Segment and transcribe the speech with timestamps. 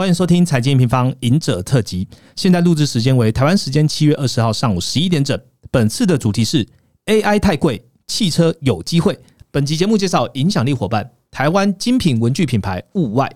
[0.00, 2.08] 欢迎收听财经平方赢者特辑。
[2.34, 5.38] 现在录制时间为台湾时间七月二十号上午十一点整。
[5.70, 6.66] 本次的主题是
[7.04, 9.18] AI 太贵，汽车有机会。
[9.50, 13.30] 本集节目介绍影响力伙伴台湾精品文具品牌物外。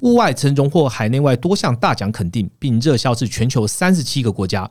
[0.00, 4.70] 物外曾荣获海内外多项大奖肯定，并热销至全球三十七个国家。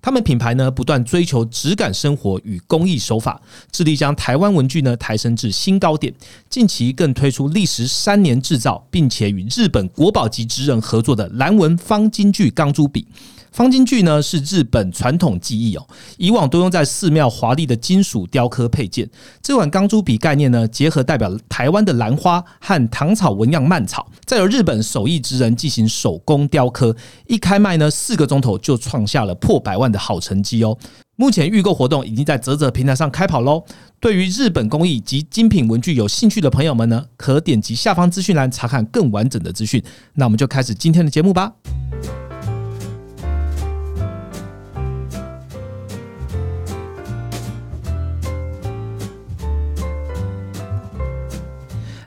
[0.00, 3.40] 他们品牌呢不断追求质感生活与工艺手法，
[3.70, 6.12] 致力将台湾文具呢抬升至新高点。
[6.50, 13.06] 近期更推出历时三年制造，并且与日本国宝级职人合作的蓝纹方金具钢珠笔。
[13.52, 19.08] 方金具呢是日本传统技艺哦，以往都用在寺庙华丽的金属雕刻配件。
[19.42, 30.76] 这款钢珠笔概念呢，结合代表台湾的兰花和唐草纹样蔓草，再由日本手艺之人进行手工雕刻，一开卖呢四个钟头就创下了破百万的好成绩哦。
[31.16, 33.62] 目前预购活动已经在泽泽平台上开跑喽。
[34.00, 39.80] 对于日本工艺及精品文具有兴趣的朋友们呢，可点击下方资讯栏查看更完整的资讯。
[40.14, 41.52] 那我们就开始今天的节目吧。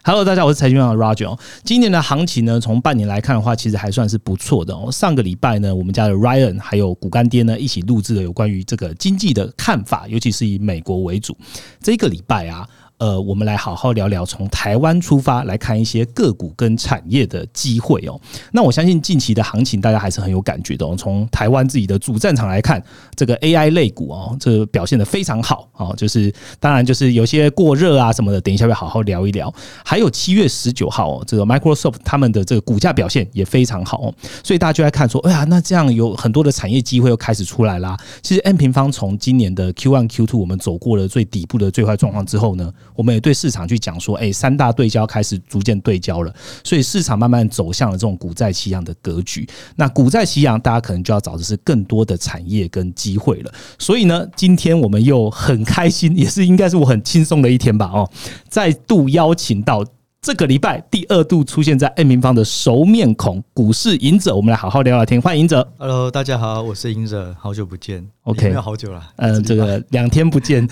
[0.07, 1.35] Hello，大家，我是财经网的 Roger。
[1.63, 4.91] 今年的行情呢，从半年来看的话，其实还算是不错的哦。
[4.91, 11.35] 上个礼拜呢，我们家的 Ryan 还有股干爹呢，一起录制了有关于这个经济的看法，尤其是以美国为主。
[11.81, 12.69] 这个礼拜啊。
[12.97, 18.17] 呃，我们来好好聊聊从台湾出发来看一些个股跟产业的机会哦。
[18.53, 20.85] 那我相信近期的行情大家还是很有感觉的。
[20.95, 22.81] 从台湾自己的主战场来看，
[23.15, 25.93] 这个 AI 类股哦，这个表现的非常好哦。
[25.97, 29.53] 就是当然就是有些过热啊什么的，等一下会好好聊一聊。
[29.83, 34.13] 还有七月十九号哦，这个 Microsoft 他们的这个股价表现也非常好哦。
[34.41, 37.97] 所以大家就在看说，哎呀，那这样有很多的产业机会又开始出来啦。
[38.21, 42.71] 其实 N 平方从今年的 Q one Q two 我们走过了最底部的最坏状况之后呢？
[42.95, 49.47] 我们也对市场去讲说，哎，三大对焦开始逐渐对焦了，所以市场慢慢走向了这种股债齐扬的格局。
[49.75, 53.53] 那股债齐扬，大家可能就要找的是更多的产业跟机会了。
[53.77, 57.91] 所以呢，今天我们又很开心，也是应该是我很轻松的一天吧？
[57.93, 58.09] 哦，
[58.49, 59.83] 再度邀请到。
[60.25, 65.21] 这个礼拜第二度出现在 N 平方的熟面孔股市赢者，我们来好好聊聊天。
[65.21, 70.67] 欢迎赢者，Hello，大家好，我是赢者，好久不见，OK，没有好久了，嗯，这个两天不见，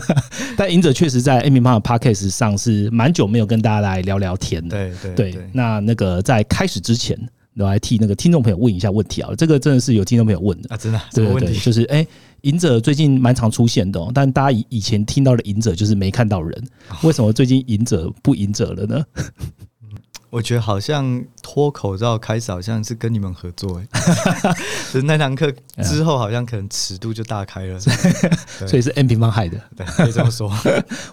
[0.56, 5.50] 但赢者确实在 N 平方的 Podcast 上是蛮久没有跟大家来聊聊天的，对对对。
[5.52, 7.14] 那那个在开始之前，
[7.58, 12.06] 我来替那个听众朋友问一下问题啊，这个真的是有听众朋友问的啊，真的，对对对，就是哎。
[12.44, 16.64] 赢者最近蛮常出现的，但大家以以前听到的赢者就是没看到人，
[17.02, 19.04] 为什么最近赢者不赢者了呢？
[20.30, 23.86] 我觉得好像脱口罩开始好像是跟你们合作，哎，
[24.90, 25.52] 是那堂课
[25.84, 27.78] 之后好像可能尺度就大开了，
[28.66, 30.52] 所以是 N 平方害的，对，可以这么说。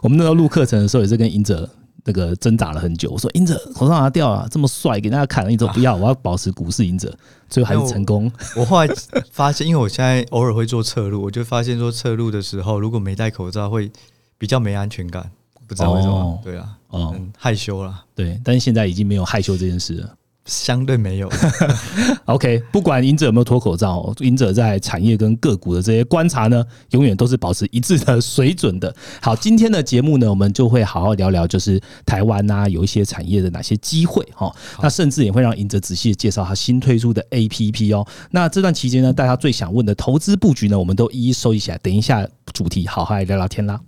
[0.01, 1.69] 我们那时候录课程的时候也是跟赢者。
[2.03, 7.15] 那个挣扎了很久，我说赢者头上拿掉啊，这么帅，给大家看了，你都不要，我要保持股市赢者，
[7.49, 8.31] 最后还是成功。
[8.55, 8.91] 我后来
[9.31, 13.91] 发现，因为我现在偶尔会做侧录，我就发现说侧录的时候，如果没戴口罩会
[14.37, 15.29] 比较没安全感，
[15.67, 16.39] 不知道为什么。
[16.43, 18.03] 对啊，嗯，害羞啦。
[18.15, 20.13] 对，但是现在已经没有害羞这件事了。
[20.45, 21.29] 相对没有，
[22.25, 22.61] OK。
[22.71, 28.93] 不管赢者有没有脱口罩，赢者在产业跟个股的这些观察呢，永远都是保持一致的水准的。
[29.21, 34.51] 好，今天的节目呢，我们就会好好聊聊，就是台湾啊，有一些产业的哪些机会哈。
[34.81, 38.05] 那甚至也会让赢者仔细的介绍他新推出的 APP 哦。
[38.31, 41.77] 那这段期间呢，大家最想问的投资布局呢，我们都一一收集起来。
[41.77, 43.79] 等一下主题，好好来聊聊天啦。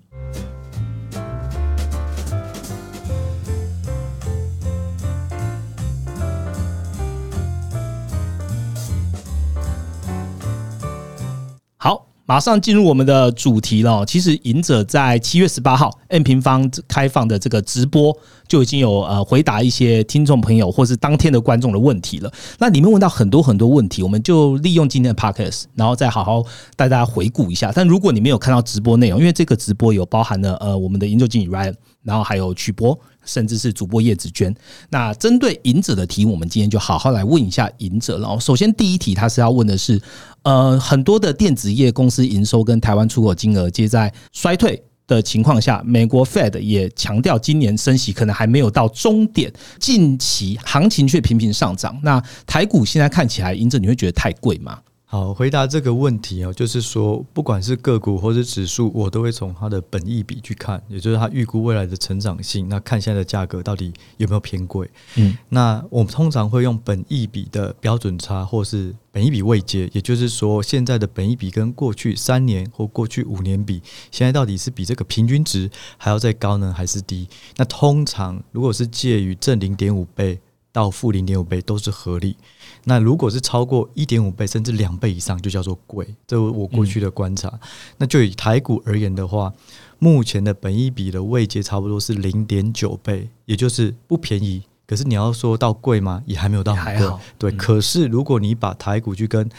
[11.83, 14.05] 好马上进入我们的主题了。
[14.05, 18.17] 其实，赢者在七月十八号 N 平方开放的这个直播，
[18.47, 22.31] 就已经有呃回答一些听众朋友或是当天的观众的问题了。
[22.57, 26.41] 那里面问到很多很多问题，我们就利用今天的 Podcast，然后再好好
[26.77, 27.69] 带大家回顾一下。
[27.75, 32.97] 但如果你没有看到直播内容，因为这个直播有包含了呃我们的研究经理 Ryan，然后还有曲波。
[33.25, 34.53] 甚至是主播叶子娟。
[34.89, 38.39] 那针对赢者的题，我们今天就好好来问一下赢者了。
[38.39, 40.01] 首先，第一题他是要问的是，
[40.43, 51.99] 呃，很多的电子业公司营收跟台湾出口金额皆在衰退的情况下，美国 Fed 也强调今年升息可能还没有到终点，近期行情却频频上涨。
[52.03, 54.79] 那台股现在看起来，赢者你会觉得太贵吗？
[55.13, 62.67] 好，回答这个问题哦，就是说，不管是个股或者指数，我都会从它的本益比去看，也就是它预估未来的成长性。
[62.67, 64.89] 那看现在的价格到底有没有偏贵？
[65.17, 77.29] 嗯，那我们通常会用本益比的标准差，或是本益比未接，也就是说，现在的本益比跟过去三年或过去五年比，现在到底是比这个平均值还要再高呢，还是低？
[77.57, 80.39] 那通常如果是介于正零点五倍。
[80.73, 82.35] 到负零点五倍都是合理。
[82.83, 86.05] 那如果是超过一点五倍甚至两倍以上，就叫做贵。
[86.27, 87.57] 这我过去的观察。
[87.97, 89.53] 那就以台股而言的话，
[89.99, 94.63] 目前的本一比的位阶差不多是零点九倍，也就是不便宜。
[94.85, 96.21] 可是你要说到贵吗？
[96.25, 97.17] 也还没有到很贵。
[97.37, 99.49] 对，可是如果你把台股去跟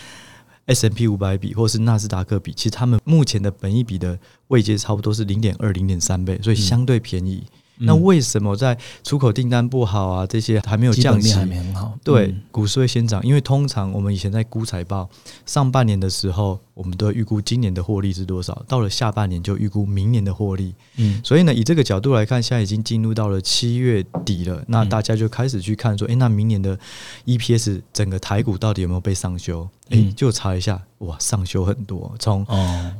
[0.66, 4.18] S M P 五百比，或是纳斯达克比，其实他们目前的本一比的
[4.48, 7.44] 位阶差不多是零点二、零点三倍，所以相对便宜。
[7.78, 10.26] 那为什么在出口订单不好啊？
[10.26, 11.92] 这些还没有降息，还没很好。
[12.04, 15.08] 对，股市会先涨，因为通常我们以前在估财报，
[15.44, 20.74] 上半年的时候，我们都预估今年的获利是多少，到了下半年就预估明年的获利。
[20.96, 26.78] 嗯，所以呢，以这个角度来看，现在已经进入到了七月底了，那大家就开始去看说，哎，那明年的
[27.24, 29.68] EPS 整个台股到底有没有被上修？
[29.90, 32.46] 哎，就查一下，哇，上修很多，从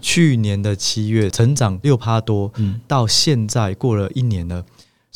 [0.01, 2.53] 去年的七月成长六趴多，
[2.87, 4.65] 到现在过了一年了。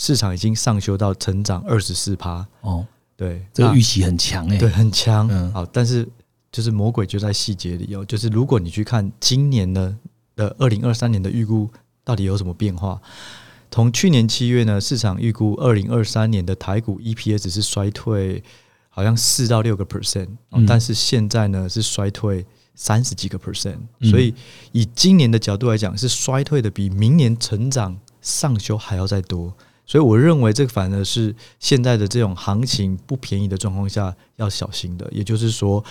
[0.00, 5.26] 市场已经上修到成长二十四趴哦，对，这个预期很强哎，对，很强。
[5.28, 6.08] 嗯好，但是
[6.58, 9.96] 就是魔鬼就在细节里哦，就是如果你去看今年呢
[10.34, 11.70] 的二零二三年的预估
[12.02, 13.00] 到底有什么变化？
[13.70, 18.42] 从去年七月呢，市场预估二零二三年的台股 EPS 是衰退，
[18.88, 20.30] 好像四到六个 percent，
[20.66, 22.44] 但是现在呢是衰退
[22.74, 23.78] 三十几个 percent，
[24.10, 24.34] 所以
[24.72, 29.54] 以今年的角度来讲，是衰退的比明年成长上修还要再多。
[29.86, 35.08] 所以我认为这个反而是现在的这种行情不便宜的状况下要小心的。
[35.12, 35.82] 也就是说，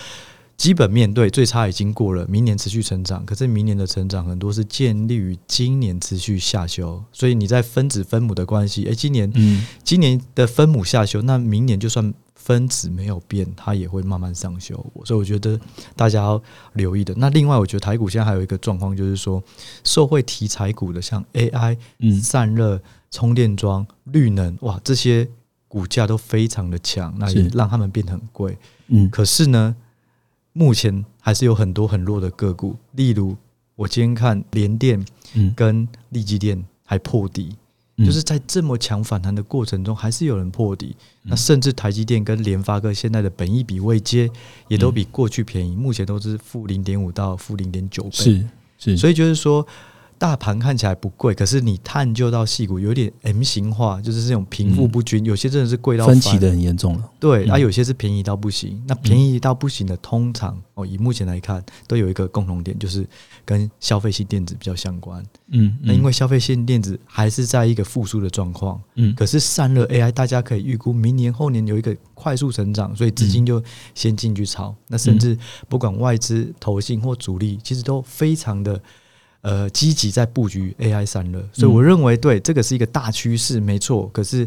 [0.58, 7.02] 基本面对最差已经过了，明年持续成长，可是明年的成长很多是建立于今年持续下修。
[7.12, 9.32] 所以你在分子分母的关系，诶，今年
[9.82, 14.74] 今年的分母下修，那明年就算分子没有变，它也会慢慢上修。
[15.04, 15.58] 所以我觉得
[15.96, 16.42] 大家要
[16.74, 17.14] 留意的。
[17.16, 19.42] 那另外，我觉得台股现在还有一个状况，就是说
[19.84, 22.82] 受惠题材股的，像 AI、嗯散热。
[23.10, 25.26] 充电桩、绿能，哇，这些
[25.66, 28.58] 股价都非常的强，那也让他们变得很贵。
[28.88, 29.74] 嗯，可是呢，
[30.58, 33.36] 目前还是有很多很弱的个股，例如
[33.76, 35.06] 我今天看联电
[35.54, 37.54] 跟利基电还破底，
[37.98, 40.96] 就是在这么强反弹的过程中，还是有人破底。
[41.22, 44.28] 那甚至台积电跟联发科现在的本益比未接
[44.66, 48.10] 也都比过去便宜，目前都是负零点五到负零点九倍。
[48.10, 49.64] 是是，所以就是说。
[50.18, 57.10] 大盘看起来不贵，可是你探究到细股有点 M 型化，就是这种贫富不均，有些真的是贵到分歧的很严重了。
[57.20, 58.82] 对，啊，有些是便宜到不行。
[58.86, 63.06] 那便宜到不行的，通常哦，以目前来看，都有一个共同点，就是
[63.44, 65.24] 跟消费性电子比较相关。
[65.52, 68.80] 嗯，那因为消费性电子还是在一个复苏的状况。
[68.96, 73.62] 嗯，可是散热 AI，大家可以预估明年后年有一个快速成长，所以资金就
[73.94, 74.74] 先进去炒。
[74.88, 75.38] 那甚至
[75.68, 78.80] 不管外资、投信或主力，其实都非常的。
[79.48, 84.06] 呃，积极在布局 AI 散热，所以我认为对这个是一个大趋势，没错。
[84.12, 84.46] 可是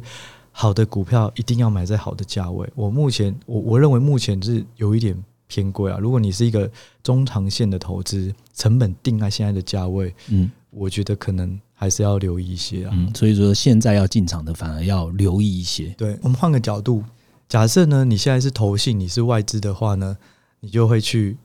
[0.52, 2.70] 好的股票一定要买在好的价位。
[2.76, 5.18] 我目前我我认为目前是有一点
[5.48, 5.98] 偏贵啊。
[5.98, 6.70] 如果你是一个
[7.02, 12.94] 中长线的投资，成本定在现在的价位，嗯，我觉得可能还是要留意一些啊。
[13.16, 15.96] 所以说现在要进场的反而要留意一些。
[15.98, 17.04] 对我们换个角度，
[17.50, 20.16] 假设呢，你现在是投信，你是外资的话呢，
[20.60, 21.38] 你就会去。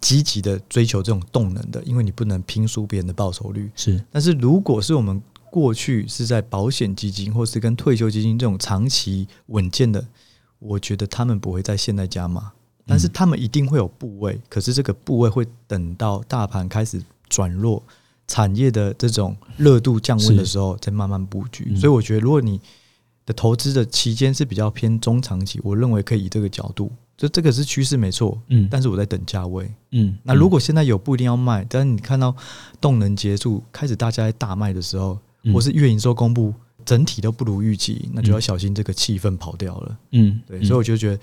[0.00, 3.70] 积极的追求这种动能的，因为你不能拼输别人的报酬率。
[3.74, 5.20] 是，但是如果是我们
[5.50, 10.06] 过去是在保险基金或是跟退休基金这种长期稳健的，
[10.58, 12.52] 我觉得他们不会在现在加码，
[12.86, 14.40] 但是他们一定会有部位。
[14.48, 17.82] 可是这个部位会等到大盘开始转弱，
[18.26, 21.74] 产业的这种热度降温的时候再慢慢布局。
[21.76, 22.60] 所以我觉得，如果你
[23.26, 26.90] 的投资的期间是比较偏中长期，我认为可以以这个角度。
[27.20, 32.34] 就这个是趋势没错，嗯，但是我在等价位，嗯，那如果现在有不一定要卖，但是你看到
[32.80, 35.18] 动能结束，开始大家在大卖的时候，
[35.52, 41.20] 或是月营收公布整体都不如预期，那就要小心这个气氛跑掉了，嗯，对，所以我就觉得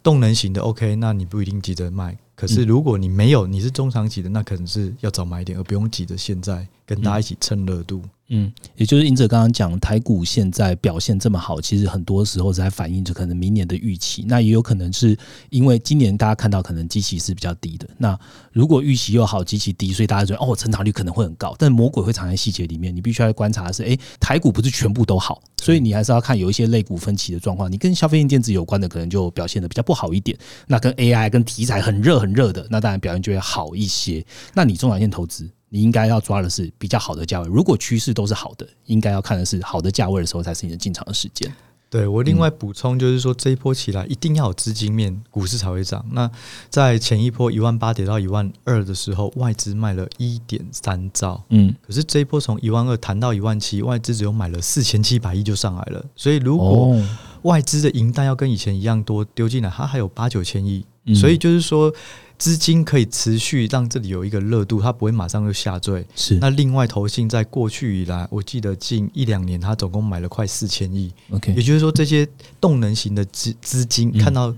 [0.00, 8.02] 动能型的 OK，那你不一定急着卖，可是如果你没有，你是中长期的，那可能是要早买一点，而不用急着现在跟大家一起蹭热度。
[8.34, 14.24] 嗯，也就是英者刚刚讲，台股现在表现这么好，其实很多时候在反映着可能明年的预期。
[14.26, 15.16] 那也有可能是
[15.50, 17.86] 因为今年大家看到可能基期是比较低的。
[17.98, 18.18] 那
[18.50, 21.54] 如果预期又好，基期低，所以大家觉得哦，成长率可能会很高。
[21.58, 27.70] 但魔鬼会藏在细节里面，你必须要观察的是，哎，台股不是全部都好，所以你还是要看有一些类股分歧的状况。
[27.70, 30.34] 你跟消费性电子有关的，可能就表现的比较不好一点。
[30.66, 34.24] 那跟 AI 跟题材很热很热的，那当然表现就会好一些。
[34.54, 35.48] 那你中短线投资？
[35.68, 37.48] 你应该要抓的是比较好的价位。
[37.48, 41.50] 如果趋势都是好的，应该要看的是好的价位的时候才是你的进场的时间。
[41.88, 46.02] 对我另外补充就是说，这一波起来一定要有资金面，股市才会涨。
[46.12, 46.30] 那
[46.70, 56.02] 在前一波一万八跌到一万二的时候，外资卖了一点三兆，嗯，可是这一波从一万二谈到一万七，外资只有买了四千七百亿就上来了。
[56.16, 56.98] 所以如果
[57.42, 61.92] 外资的银弹要跟以前一样多丢进来，它还有八九千亿，所以就是说
[62.38, 66.04] 资金可以持续让这里有一个热度，它不会马上就下坠。
[66.14, 66.36] 是。
[66.40, 71.12] 那另外投信在过去以来，我记得近一两年，它总共买了快四千亿。
[71.30, 72.26] OK，也就是说，这些
[72.60, 74.54] 动能型的资资金看到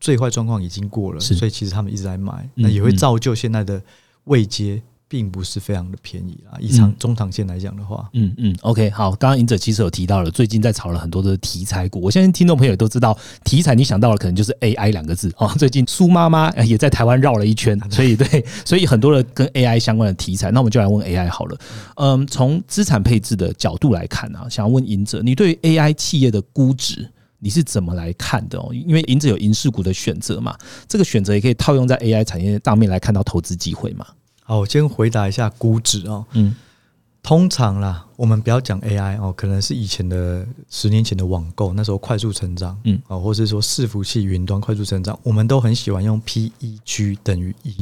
[0.00, 3.82] 最坏状况已经过了，所以其实他们一直在买，嗯那也会造就现在的
[4.24, 6.60] 位阶并不是非常的便宜啊。
[6.60, 12.00] 以长嗯中长线来讲的话，嗯嗯，OK，好，刚刚赢者其实有提到了，最近在炒了很多的题材股。
[12.00, 15.50] 我相信听众朋友也都知道，题材你想到了可能就是 AI 两个字哦。
[15.58, 21.58] 最近苏妈妈呃也在台湾绕了一圈， 所以对，所以很多的跟 AI 相关的题材，那我们就来问 AI 好了。
[21.96, 27.08] 嗯，从资产配置的角度来看啊，想要问赢者，你对于 AI 企业的估值？
[27.40, 28.74] 你是怎么来看的哦？
[28.74, 34.04] 因为赢者有银饰股的选择嘛，这个选择也可以套用在 AI 产业上面来看到投资机会嘛。
[34.48, 36.24] 好，我先回答一下估值哦。
[36.32, 36.54] 嗯，
[37.22, 47.76] 通常啦，我们不要讲 AI 哦，可能是以前的十年前的网购，那时候快速成长，嗯，哦，或是说伺服器云端快速成长，我们都很喜欢用 PEG 等于一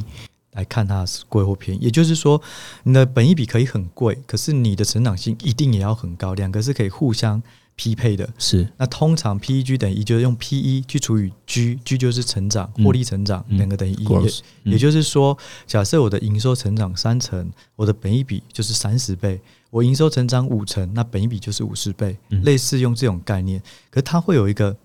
[0.54, 1.84] 来看它是贵或便宜。
[1.84, 2.42] 也就是说，
[2.82, 7.40] 你的本益比可以很贵，可是你的成长性一定也要很高，两个是可以互相
[7.76, 8.28] 匹配的。
[8.38, 19.38] 是那通常 PEG 等于一，就是用 PE 去除以 G，G 就是成长，嗯获利成长，嗯两个等于一、也也就是说，假设我的营收成长三成，我的本一比就是三十倍；
[19.70, 22.16] 我营收成长五成，那本一比就是五十倍。
[22.30, 24.76] 嗯类似用这种概念，可是它会有一个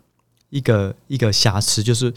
[0.49, 2.13] 一个一个瑕疵，就是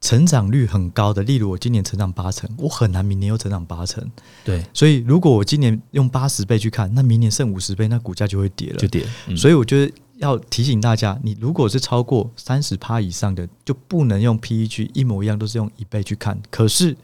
[0.00, 1.22] 成长率很高的。
[1.22, 4.04] 例如我今年成长八成，我很难明年又成长八成。
[4.44, 8.88] 对，所以如果我今年用八十倍去看，那明年剩五十倍，那股价就会跌了就。
[8.88, 9.06] 跌。
[9.26, 16.38] 嗯所以我觉得要提醒大家，你如果是超过三十趴以上的，就不能用 PEG 一模一样都是用一倍去看。
[16.50, 16.94] 可是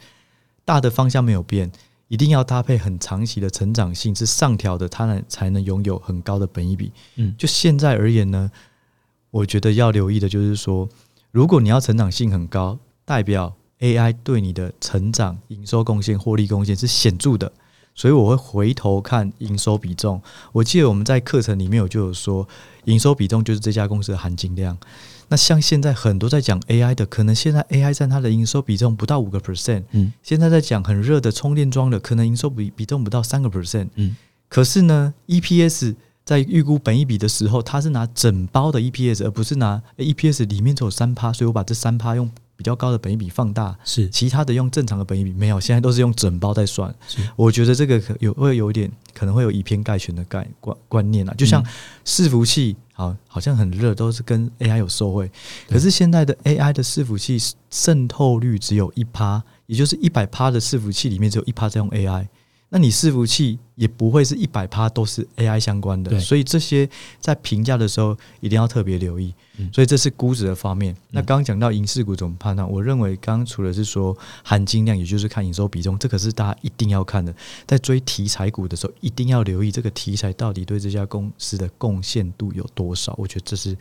[0.63, 1.71] 大的方向没有变，
[2.09, 6.91] 一定要搭配很长期的成长性是上调的，它能才能拥有很高的本益比。
[7.15, 8.51] 嗯就现在而言呢，
[9.31, 10.87] 我觉得要留意的就是说，
[11.31, 17.51] 如果你要成长性很高，代表 AI 对你的成长、营收贡献、获利贡献是显著的。
[17.97, 20.21] 所以我会回头看营收比重。
[20.53, 22.47] 我记得我们在课程里面我就有说，
[22.85, 24.77] 营收比重就是这家公司的含金量。
[25.29, 33.89] 那像现在很多在讲 AI 的，可能现在 AI 占它的营收比重不到五个 percent，嗯现在在讲很热的充电桩的，可能营收比比重不到三个 percent。
[33.95, 34.15] 嗯
[34.47, 47.19] 可是呢，EPS 在预估本一笔的时候，它是拿整包的 EPS，而不是拿 EPS 里面只有三趴，所以我把这三趴用比较高的本益比放大，是其他的用正常的本益比没有，现在都是用整包在算是。
[47.35, 51.63] 我觉得这个可有会有一点可能会有以偏概全的概观观念啊，就像
[52.03, 55.31] 伺服器，好好像很热，都是跟 AI 有受惠，
[55.69, 57.37] 可是现在的 AI 的伺服器
[57.69, 62.27] 渗透率只有一趴，也就是一百趴的伺服器里面只有一趴在用 AI。
[62.69, 69.33] 那你伺服器也不会是一百趴都是 AI 相关的，所以这些在评价的时候一定要特别留意。
[69.59, 70.95] 嗯所以这是估值的方面。
[71.09, 72.69] 那刚刚讲到银饰股怎么判断？
[72.69, 77.33] 我认为刚刚除了是说含金量，也就是看营收比重，这可是大家一定要看的。
[77.65, 83.15] 在追题材股的时候，一定要留意这个题材到底对这家公司的贡献度有多少。
[83.17, 83.75] 我觉得这是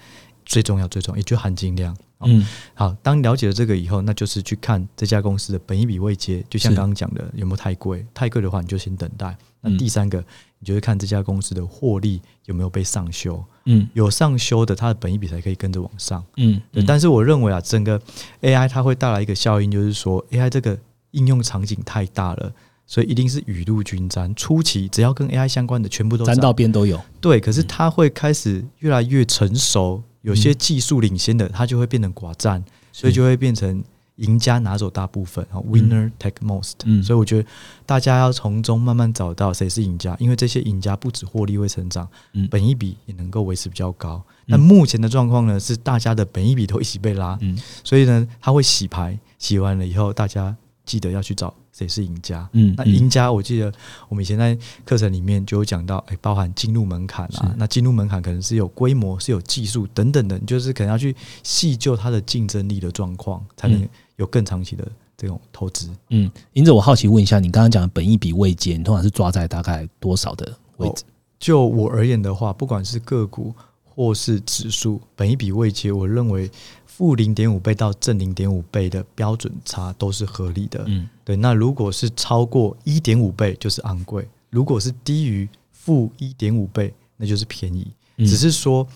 [0.46, 1.94] 最重要、最重要，也就含金量。
[2.24, 8.06] 嗯好，当了解了这个以后，那就是去看这家公司的本一笔未接，就像刚刚讲的，有没有太贵？
[8.14, 9.36] 太贵的话，你就先等待。
[9.60, 10.18] 那嗯第三个，
[10.58, 16.24] 你就会看这家公司的获利有没有被上修，嗯有上修的，它的本益比才可以跟着往上。
[16.38, 18.00] 嗯，对，但是我认为啊，整个
[18.40, 20.78] AI 它会带来一个效应，就是说 AI 这个
[21.10, 22.50] 应用场景太大了，
[22.86, 24.34] 所以一定是雨露均沾。
[24.34, 26.98] 初期只要跟 AI 相关的，全部都沾到边都有。
[27.20, 30.58] 对，可是它会开始越来越成熟，有些嗯。
[30.58, 33.82] 技术领先的，它就会变成寡占，所以就会变成
[34.16, 36.72] 赢家拿走大部分啊，winner take most。
[36.84, 37.02] 嗯。
[37.02, 37.48] 所以我觉得
[37.84, 42.48] 大家要从中慢慢找到谁是赢家，因为这些赢家不止获利会成长，嗯。
[42.50, 44.20] 本一比也能够维持比较高。
[44.46, 47.56] 那目前的状况呢，是大家的本一比都一起被拉，嗯。
[47.84, 52.48] 所以呢，它会洗牌，洗完了以后，大家记得要去找谁是赢家。
[52.52, 53.70] 嗯，那赢家，我记得
[54.08, 65.90] 我们以前在课程里面就有讲到，哎、包含进入门槛啊，那进入门槛可能是有规模、是有技术等等的，你就是可能要去细究它的竞争力的状况，才能嗯有更长期的这种投资。
[66.08, 71.04] 嗯，因此，我好奇问一下，你刚刚讲的本一笔未接，你通常是抓在大概多少的位置？
[71.38, 73.54] 就我而言的话，不管是个股
[73.84, 76.50] 或是指数，本一笔未接，我认为
[76.96, 80.82] 负零点五倍到正零点五倍的标准差都是合理的。
[80.86, 87.86] 嗯对，那如果是超过一点五倍，就是昂贵；如果是低于负一点五倍，那就是便宜。
[88.16, 88.88] 嗯只是说，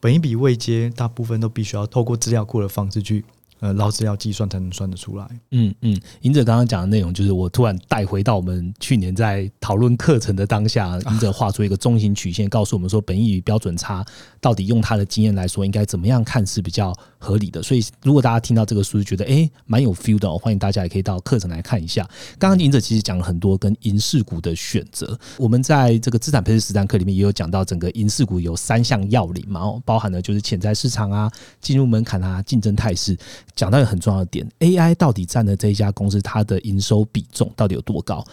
[0.00, 3.24] 本一笔未接大部分都必须要透过资料库的方式去
[3.60, 5.26] 呃捞资料计算才能算得出来。
[5.52, 14.04] 嗯嗯，赢者刚刚讲的内容，就是我突然带回到我们去年在讨论课程的当下，赢者画出一个中型曲线，告诉我们说本益与标准差
[14.40, 16.92] 到底用他的经验来说，应该怎么样看是比较
[17.24, 17.62] 合理的。
[17.62, 22.06] 所以如果大家听到这个数据觉得诶蛮有 feel 的，欢迎大家也可以到课程来看一下。
[22.38, 33.16] 刚刚赢者其实讲了很多跟银饰股的选择，我们在这个资产配置实战课里面也有讲到，整个银饰股有三项要领嘛，哦，包含了就是潜在市场啊、进入门槛啊、竞争态势。
[33.56, 38.24] 讲到一个很重要的点，AI 到底占了这一家公司它的营收比重到底有多高？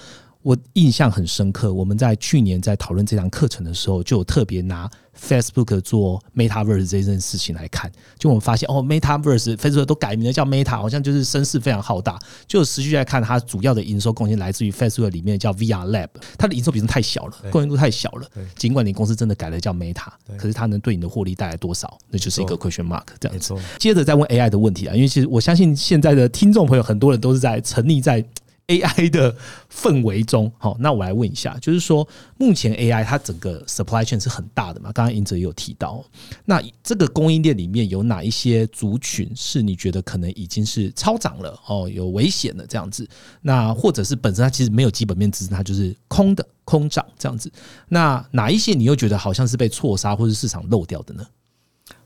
[0.41, 7.91] 我印象很深刻，我们在去年在讨论这堂课程的时候，就有特别拿 Facebook 做 MetaVerse 这件事情来看。
[8.17, 12.17] 就我们发现，哦，MetaVerse Facebook 都改名了叫 Meta，好像就是声势非常浩大。
[12.47, 18.27] 就持续来看，它主要的营收贡献来自于 Facebook 里面叫 VR Lab，它的营收比重太小了，贡献度太小了。
[18.55, 20.07] 尽管你公司真的改了叫 Meta，
[20.37, 23.53] 可是它能对你的获利带来多少，那就是一个 question mark 这样子。
[23.77, 28.25] 接着再问 AI 的问题啊，因为其实我相信现在的听众朋友很多人都是在沉溺在。
[28.71, 29.35] AI 的
[29.69, 34.91] 氛围中，好，那我来问一下，就是说，目前 AI 它整个 supply chain 是很大的嘛？
[34.93, 36.03] 刚刚英哲也有提到，
[36.45, 43.07] 那这个供应链里面有哪一些族群是你觉得可能已经是超涨了哦，有危险的这样子？
[43.41, 47.51] 那或者是本身它其实没有基本面支撑，它就是空的空涨这样子？
[47.89, 51.25] 那哪一些你又觉得好像是被错杀或是市场漏掉的呢？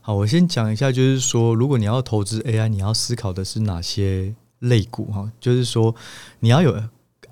[0.00, 4.34] 好，我先讲一下，就是说，如果你要投资 AI，你要思考的是哪些？
[4.60, 5.94] 类股哈，就是说
[6.40, 6.82] 你要有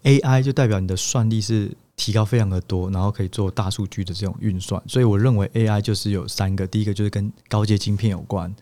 [0.03, 4.83] AI，就代表你的算力是提高非常的多，然后可以做大数据的这种运算。
[4.87, 8.55] 所以我认为 AI 就是有三个，第一个就是跟高阶晶片有关。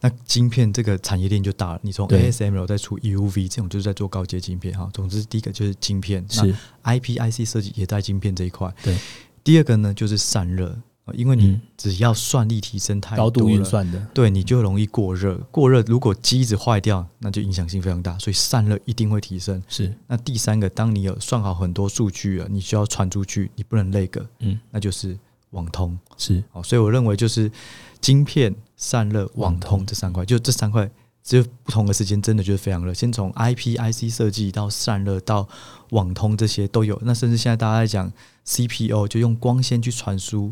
[0.00, 4.88] 那晶片这个产业链就大了，你从 ASML 再出 EUV 这种就是在做高阶晶片哈。
[4.92, 8.72] 总之第一个就是晶片，是 IPIC 设计也在晶片这一块。
[8.82, 8.96] 对，
[9.42, 10.76] 第二个呢就是散热。
[11.12, 15.36] 因为你只要算力提升太高度运算的，对，你就容易过热。
[15.50, 18.18] 过热，如果机子坏掉，那就影响性非常大。
[18.18, 19.62] 所以散热一定会提升。
[19.68, 19.94] 是。
[20.06, 25.14] 那第三个，当你有算好很多数据了，你需要传出去，你不能那个，嗯，那就是
[25.50, 25.98] 网通。
[26.16, 26.42] 是。
[26.52, 27.52] 哦，所以我认为就是
[28.00, 30.90] 晶片、散热、网通这三块，就这三块，
[31.22, 32.94] 只有不同的时间，真的就是非常热。
[32.94, 35.46] 先从 IP、IC 设计到散热到
[35.90, 36.98] 网通这些都有。
[37.04, 38.10] 那甚至现在大家在讲
[38.46, 40.50] CPO，就用光纤去传输。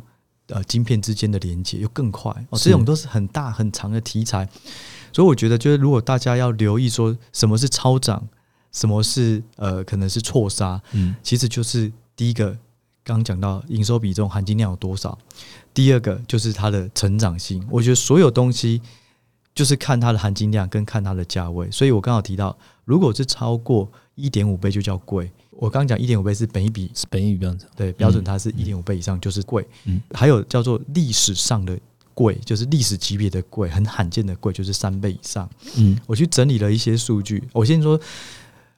[0.48, 4.46] 呃，晶片之间的连接又更快哦，这种都是很大很长的题材，
[5.12, 8.22] 所以我觉得，就是如果大家要留意说什么是超涨，
[8.72, 12.50] 什么是呃可能是错杀，嗯，其实就是第一个
[13.04, 15.16] 刚刚讲到营收比重含金量有多少，
[15.72, 17.64] 第二个就是它的成长性。
[17.70, 18.82] 我觉得所有东西
[19.54, 25.30] 就是看它的含金量跟看它的价位，所以我刚好提到，如果是超过一点五倍就叫贵。
[25.52, 29.66] 我刚刚讲一点五倍是本一比，是本一比标准，对标准它是一点五倍以上就是贵。
[29.84, 31.78] 嗯，还有叫做历史上的
[32.14, 35.48] 贵，就是历史级别的贵，很罕见的贵，就是三倍以上。
[35.76, 37.42] 嗯，我去整理了一些数据。
[37.52, 38.00] 我先说，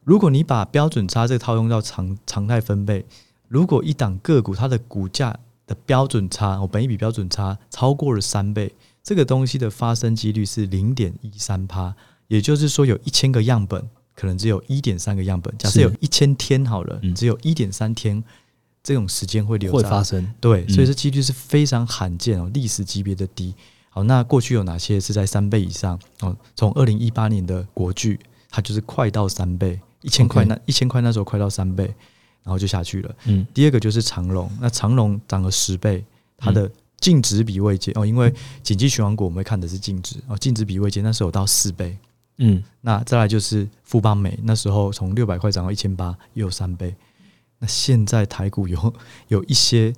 [0.02, 3.04] 如果你把标准差这个套用到常常态分贝，
[3.48, 5.34] 如果一档个股它的股价
[5.66, 11.94] 的标准差，我本一比标准差超过了三倍，这个东西的发生几率是零点一三趴，
[12.28, 13.88] 也就是说有一千个样本。
[14.14, 18.22] 可能只有一点三个样本，假设有一千天好了，只有一点三天
[18.82, 23.54] 这种时间会留会发生，对，所以这几率是非常罕见哦，历史级别的低。
[23.88, 25.98] 好，那过去有哪些是在三倍以上？
[26.20, 28.18] 哦，从二零一八年的国巨，
[28.50, 31.84] 它就是快到三倍，一千块那一千块那时候快到三倍，
[32.42, 33.14] 然后就下去了。
[33.26, 36.04] 嗯，第二个就是长隆，那长隆涨了十倍，
[36.36, 41.96] 它的净值比未接哦，因为紧急循环股我们会看的是净值哦，净值比未接那时候到四倍。
[42.38, 46.94] 嗯，那再来就是富邦美，那时候从六百块涨到一千八，也有三倍。
[47.58, 48.94] 那现在台股有
[49.28, 49.92] 有一些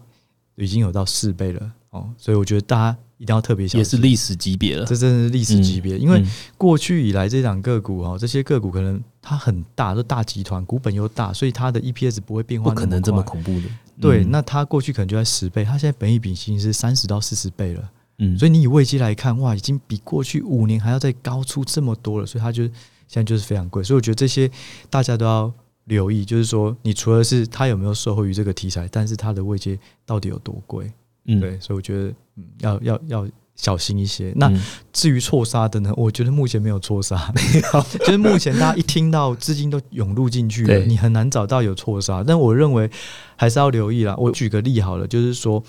[0.57, 4.85] 已经有到四倍了哦，所以我觉得大家一定要特别小心，也是历史级别了。
[4.85, 6.23] 这真的是历史级别，因为
[6.59, 13.69] 过去以来这两个股哦，这些个股可能它很大，都大集团，股本又大，所以它的 EPS 不会变化，不可能这么恐怖的。
[13.99, 17.91] 对，那它过去可能就在十倍，它现在本益比已经是三十到四十倍了。
[18.19, 22.73] 嗯，所以你以位机来看，哇，已经比过去五年还要再高出这么多了，所以它就现
[23.17, 23.85] 在就是非常贵。
[23.85, 24.51] 所以我觉得这些
[24.89, 25.53] 大家都要
[25.85, 30.91] 留意，就是说，你除了是它有没有受惠于这个题材，但是它的位阶到底有多贵？
[31.27, 34.33] 嗯，对，所以我觉得嗯，要要要小心一些。
[34.35, 34.51] 那
[34.95, 35.93] 至于错杀的呢？
[35.95, 42.25] 我觉得目前没有错杀，没有， 就是目前大家一听到资金都涌入进去了，你很难找到有错杀。
[42.27, 42.91] 但我认为
[43.37, 44.17] 还是要留意啦。
[44.17, 45.63] 我举个例好了，就是说。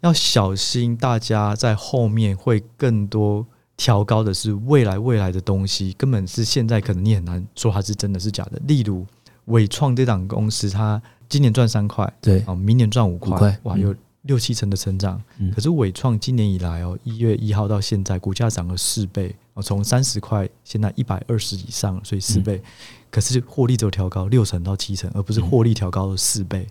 [0.00, 3.44] 要小心，大家在后面会更多
[3.76, 8.60] 调高的是未来未来的东西，根本是现在可能你很难说它是真的是假的。
[8.66, 9.06] 例如
[9.46, 15.20] 伟创这档公司，它今年赚三块，对，哦，明年赚五块，哇，有六七成的成长。
[15.54, 22.62] 可是伟创今年以来哦，一月一号到现在，股价涨了四倍哦，从三十块现在一百二十以上，所以四倍。
[23.10, 26.66] 可是获利只有调高六成到七成，而不是获利调高了四倍，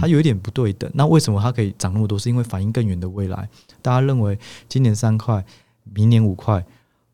[0.00, 0.90] 它有一点不对等。
[0.94, 2.18] 那为什么它可以涨那么多？
[2.18, 3.48] 是因为反映更远的未来。
[3.80, 5.44] 大家认为今年三块，
[5.84, 6.64] 明年五块。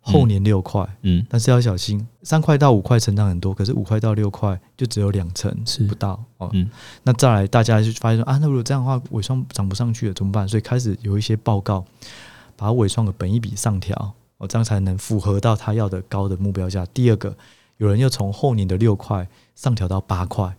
[0.01, 6.49] 后年六块，嗯，但是要小心，三块到五块成长很多，可是五块到六块就只有两成，是不到哦。
[6.55, 6.71] 嗯，
[7.03, 10.49] 那再来，大家就发现说啊，那如果这样的话，尾创涨不上去了怎么办？
[10.49, 11.85] 所以开始有一些报告，
[12.57, 16.87] 把尾创的本一笔上调，哦，这样才能符合到他要的高的目标价。
[16.95, 17.37] 第二个，
[17.77, 20.57] 有人又从后年的六块上调到八块，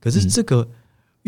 [0.00, 0.66] 可是这个。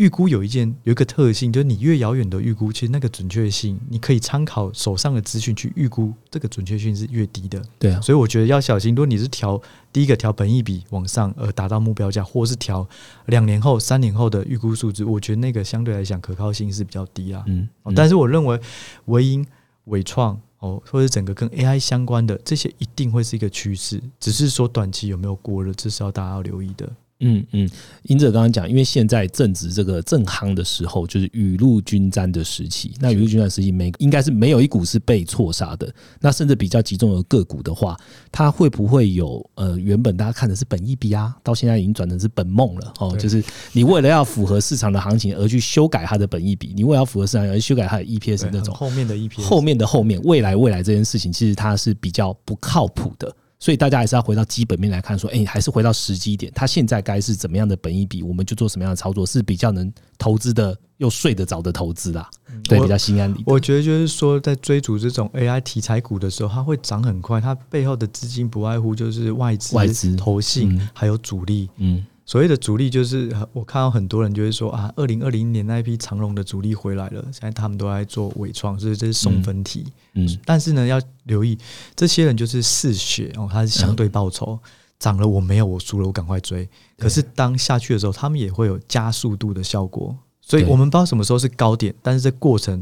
[0.01, 7.61] 预估有一件有一个特性，就是你越遥远的预估，其实那个准确性，你可以参考手上的资讯去预估，这个准确性是越低的。
[7.77, 8.95] 对啊，所以我觉得要小心。
[8.95, 9.61] 如果你是调
[9.93, 12.87] 第一个调本益比往上而达到目标价，或是调
[13.27, 17.43] 两年后、三年后的预估数值，我觉得那个相对来讲可靠性是比较低啊。
[17.45, 18.59] 嗯，但是我认为
[19.05, 19.45] 维英、
[19.83, 26.91] 伟创哦，或者整个跟 AI 相关的这些，一定会是一个趋势，只是说短期有没有过热，这是要大家要留意的。
[27.21, 27.69] 嗯嗯，
[28.03, 32.93] 英哲刚刚讲，因为现在正值这个正夯的时候，就是雨露均沾的时期。
[32.99, 35.93] 那雨露均沾时期，没应该是没有一股是被错杀的。
[36.19, 37.95] 那甚至比较集中的个股的话，
[38.31, 43.15] 它会不会有呃，原本大家看的是本一比啊，到现在已经转成是本梦了哦。
[43.17, 53.33] 就是你为了要符合市场的行情而去修改它的本一比，你为了要符合市场而修改它的 EPS 那种后面的 EPS，后面的后面未来未来这件事情，其实它是比较不靠谱的。
[53.61, 62.27] 所以大家还是要回到基本面来看，说，哎，还是回到时机点，它现在该是怎么样的本益比，我们就做什么样的操作，是比较能投资的又睡得着的投资啦，
[62.63, 63.43] 对，比较心安理。
[63.45, 72.03] 我觉得就是说，在追逐这种 AI 题材股的时候，它会涨很快，它背后的资金不外乎就是外资、外资、投信还有主力，嗯。
[72.31, 79.85] 所谓的主力就是，我看到很多人就会说啊，二零二零年那一批长龙的主力回来了，现在他们都在做伪创，所以这是送分题。
[80.13, 81.57] 嗯，但是呢，要留意
[81.93, 84.57] 这些人就是嗜血哦，他是相对报酬
[84.97, 86.69] 涨了，我没有，我输了，我赶快追。
[86.97, 92.81] 可是当下去的时候，他们也会有加速度的效果，所以我们不知道什么时候是高点，但是这过程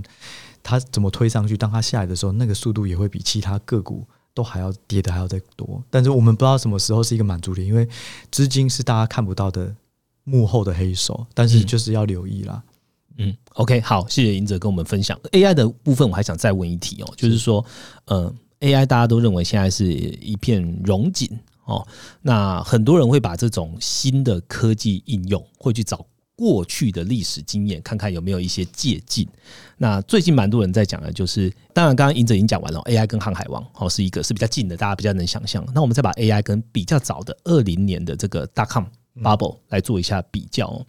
[0.61, 4.05] 它怎么推上去，当它下来的时候，那个速度也会比其他个股。
[4.39, 7.85] 都还要跌的还要再多，但是我们不知道什么时候是一个满足点，因为
[8.31, 9.75] 资金是大家看不到的
[10.23, 12.63] 幕后的黑手，但是就是要留意啦。
[13.17, 17.65] 嗯，OK，好，谢谢赢者跟我们分享 AI 的部分，我还想再问一题哦，就是说，
[18.05, 21.29] 呃，AI 大家都认为现在是一片荣景
[21.65, 21.85] 哦，
[22.21, 26.05] 那很多人会把这种新的科技应用会去找。
[26.39, 29.27] 过去的历史经验，看看有没有一些借鉴。
[29.77, 35.67] 那最近蛮多人在讲的，就是当然刚刚赢者已经讲完了，AI 跟航海王哦是一个是比较近的，大家比较能想象。
[35.75, 38.85] 那我们再把 AI 跟比较早的二零年的这个大 com
[39.21, 40.81] bubble 来做一下比较。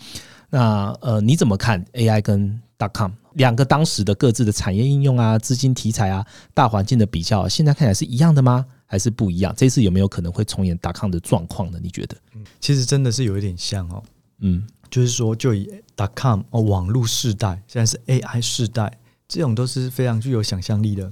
[0.51, 8.65] 那呃，你怎么看 AI 跟大 com 两个当时的各自的产业应用啊、资金题材啊、大环境的比较，现在看起来是一样的吗？
[8.87, 9.53] 还是不一样？
[9.57, 11.81] 这次有没有可能会重演大 com 的状况呢？
[11.83, 12.17] 你觉得？
[12.61, 14.01] 其实真的是有一点像哦，
[14.39, 14.65] 嗯。
[14.91, 18.99] 就是说，就以 dot com 哦，网络世代，现在是 AI 世代，
[19.29, 21.11] 这种都是非常具有想象力的。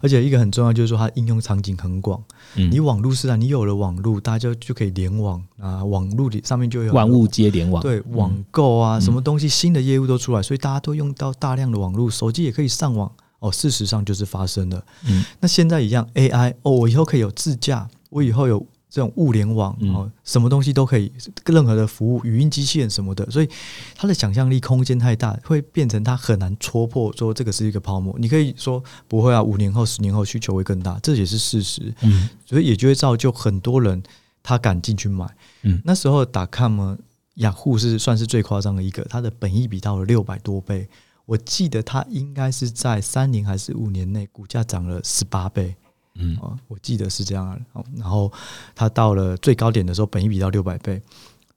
[0.00, 2.22] 而且一个很重要，就是说它应用场景很广。
[2.54, 13.52] 嗯，你网络时代，你有了网络，大家就就可以联网啊，网络里上面就有万物皆联网，对，网购啊，什么东西新的业务都出来，所以大家都用到大量的网络，手机也可以上网哦。
[13.52, 14.82] 事实上就是发生了。
[15.06, 18.66] 嗯，那现在一样 AI 哦，我以后可以有自驾，我以后有。
[18.88, 21.12] 这种物联网哦，什么东西都可以，
[21.44, 23.48] 任何的服务、语音机器人什么的，所以
[23.94, 28.16] 它的想象力空间太大，会变成它很难戳破说这个是一个泡沫。
[28.18, 31.92] 你可以说不会啊，五年后、十年后需求会更大，这也是事实。
[32.02, 34.02] 嗯，所以也就会造就很多人
[34.42, 35.26] 他敢进去买。
[35.62, 36.96] 嗯，那时候打看嘛，
[37.34, 40.88] 雅虎是算是最夸张的一个，它的本益比到了六百多倍，
[41.26, 45.74] 我记得它应该是在三年还是五年内股价涨了十八倍。
[46.18, 47.58] 嗯啊，我记得是这样。
[47.96, 48.32] 然后
[48.74, 51.02] 它到了最高点的时候，本一比到六百倍。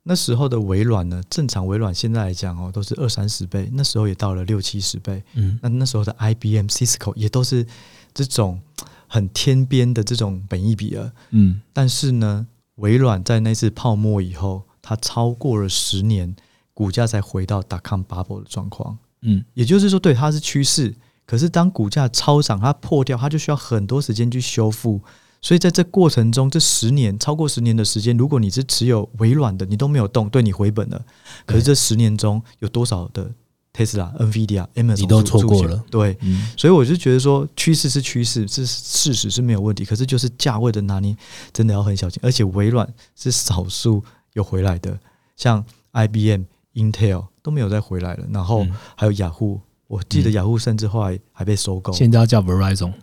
[0.04, 3.70] 那时候的微软呢，正常微软现在来讲哦，都是二三十倍。
[3.74, 5.22] 那时候也到了六七十倍。
[5.34, 7.66] 嗯，那那时候的 IBM、Cisco 也都是
[8.14, 8.60] 这种
[9.08, 11.12] 很天边的这种本一比了。
[11.32, 16.36] 嗯，但是呢，微软在那次泡沫以后，它超过了十年，
[16.74, 18.98] 股价才回到 dot com bubble 的状况。
[19.22, 20.96] 嗯，也就是说，对它是趋势。
[21.30, 25.00] 可是当股价超涨，它破掉，它就需要很多时间去修复。
[25.44, 31.00] 所以在这过程中，这十年超过十年的时间，如果你是持有微软的，你都没有动，对你回本了。
[31.46, 33.30] 可是这十年中有多少的
[33.72, 35.84] Tesla、NVIDIA、Amazon 你都错过了？
[35.92, 36.18] 对，
[36.58, 39.86] 所以我就觉得说，趋势是趋势，这事实是没有问题。
[39.86, 41.16] 可是就是价位的拿捏，
[41.54, 42.20] 真的要很小心。
[42.24, 45.00] 而且微软是少数有回来的，
[45.36, 45.64] 像
[45.94, 48.26] IBM、Intel 都没有再回来了。
[48.32, 48.66] 然后
[48.96, 49.62] 还有雅虎。
[49.90, 52.94] 我记得雅虎甚至后来还被收购，现在叫 Verizon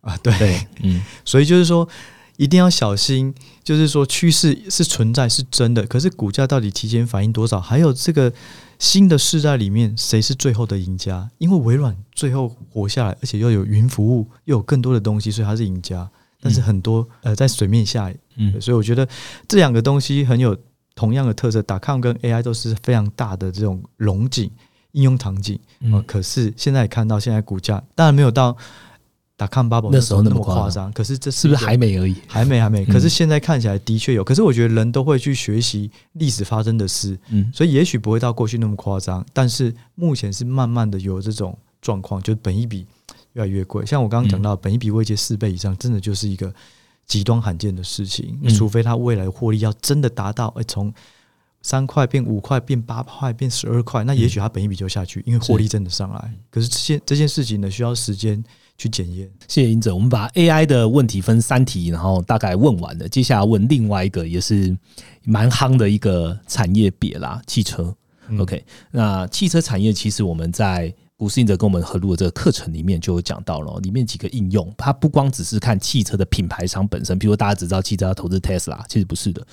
[0.00, 1.88] 啊，对对，嗯， 所以就是说
[2.36, 7.60] 一定要小心，就是说趋势是存在是真的，可是股价到底提前反应多少？
[7.60, 8.32] 还有这个
[8.78, 11.28] 新的世代里面谁是最后的赢家？
[11.38, 16.08] 因为微软最后活下来，而且又有云服务，又有更多的东西，所以它是赢家。
[16.40, 19.08] 但是很多呃在水面下，嗯，所以我觉得
[19.48, 20.56] 这两个东西很有
[20.94, 24.48] 同样的特色，打抗跟 AI 都是非常大的这种龙井。
[24.96, 28.56] 应用场景，嗯，可是现在看到现在股价，当然没有到
[29.36, 32.16] 打康 bubble 那时候那么夸张，可是这是不是还没而已？
[32.26, 32.82] 还没，还没。
[32.86, 42.86] 可是现在看起来的确有，可是我觉得人都会去学习历史发生的事，嗯，所以也许不会到过去那么夸张，但是目前是慢慢的有这种状况，就是本一比
[43.34, 43.84] 越来越贵。
[43.84, 46.50] 像我刚刚讲到，本一比未接四倍以上，真的就是一个
[47.06, 50.90] 极端罕见的事情，除非它未来获利要真的达到，哎，从
[51.66, 56.32] 三块变五块，变八块，变十二块，那也许它本一笔就下去，因为获利真的上来。
[56.48, 58.40] 可是这件这件事情呢，需要时间
[58.78, 59.28] 去检验。
[59.48, 64.78] 谢谢英哲，我们把 AI 的问题分三题，然后大概问完了，接下来问另外一个也是
[65.24, 67.92] 蛮夯的一个产业别啦，汽车。
[68.38, 70.94] OK，那汽车产业其实我们在。
[71.18, 79.44] 古斯因哲跟我们合录的这个课程里面就有讲到了，里面几个应用，它不光只是看汽车的品牌商本身，比如大家只知道汽车要投资 Tesla，其实不是的。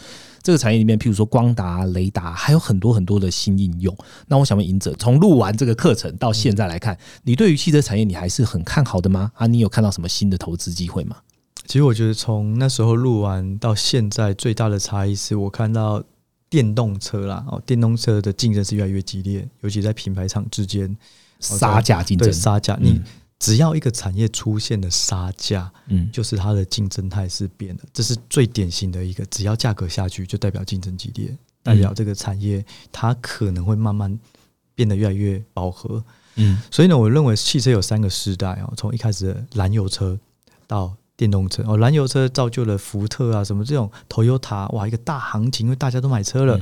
[0.42, 3.96] 这个产业里面，譬如说光达、雷达，还有很多很多的新应用。
[4.28, 9.32] 那我想问尹者，从录完这个课程到现在来看，你对于汽车产业你还是很看好的吗？
[9.36, 11.16] 啊，你有看到什么新的投资机会吗？
[11.66, 16.04] 其实我觉得从那时候录完到现在，最大的差异是我看到
[16.50, 20.94] 电动车啦，哦，电动车的竞争是越来越激烈，尤其在品牌厂之间。
[21.44, 22.78] 杀价竞争，杀价。
[22.82, 23.02] 你
[23.38, 27.82] 只要一个产业出现了杀价，嗯，就是它的竞争态势变了。
[27.92, 34.18] 这是最典型的一个，只要价格下去，就代表竞争激烈，代表这个产业它可能会慢慢
[34.74, 36.02] 变得越来越饱和。
[36.36, 40.18] 嗯，所以呢，我认为汽车有三个时代哦，从一开始的燃油车
[40.66, 46.58] 到电动车哦，燃油车造就了福特啊什么这种 Toyota 哇一个大行情，因为大家都买车了。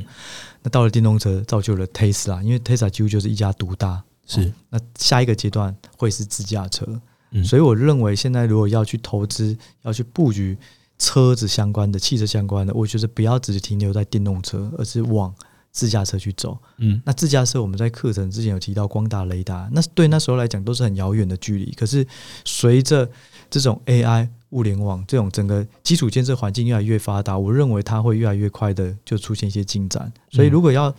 [0.64, 4.04] 那到了电动车，造就了 Tesla，因为 Tesla 几乎就是一家独大。
[4.26, 6.86] 是，那下一个阶段会是自驾车，
[7.32, 10.58] 嗯所以我认为现在如果要去投资、要去布局
[10.98, 15.34] 车子相关的、汽车相关的，我觉得不要只是停留在电动车，而是往
[15.72, 16.58] 自驾车去走。
[16.78, 21.72] 嗯，那自驾车我们在课程之前有提到光达、雷达，那对那时候来讲都是很遥远的距离。
[21.72, 22.06] 可是
[22.46, 23.10] 随着
[23.50, 30.12] 这种 AI、物联网这种整个基础建设环境越来越发达，我认为它会越来越快的就出现一些进展。
[30.30, 30.94] 所以如果要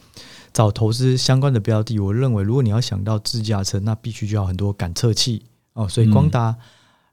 [0.53, 6.55] 找投资相关的标的，我认为如果你要想到自驾车，那必须就要很多感测器哦，所以光达、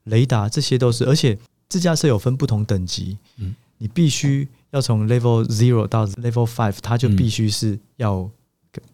[0.04, 8.30] 雷达这些都是，而且自驾车有分不同等级，嗯，你必须要从 level zero 到 level five，它就必须是要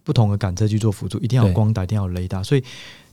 [0.05, 2.43] 不同的感测去做辅助，一定要有光达，一定要有雷达。
[2.43, 2.63] 所以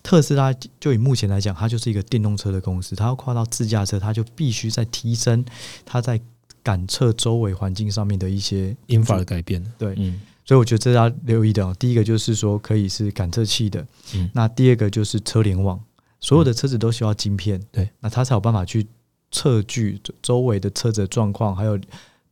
[0.04, 5.44] 特斯拉就以目前来讲，它就是一个电动车的公司，它要跨到自驾车，它就必须在提升
[5.84, 6.22] 它在
[6.62, 10.22] 感测周围环境上面的一些 infra 的改变，对，嗯。
[10.46, 11.76] 所以我觉得这要留意的哦。
[11.80, 15.80] 第一个就是说可以是感测器的，嗯，那第二个就是车联网，
[16.20, 18.86] 所有的车子都需要晶片，对，那它才有办法去
[19.32, 21.80] 测距周围的车子的状况，还有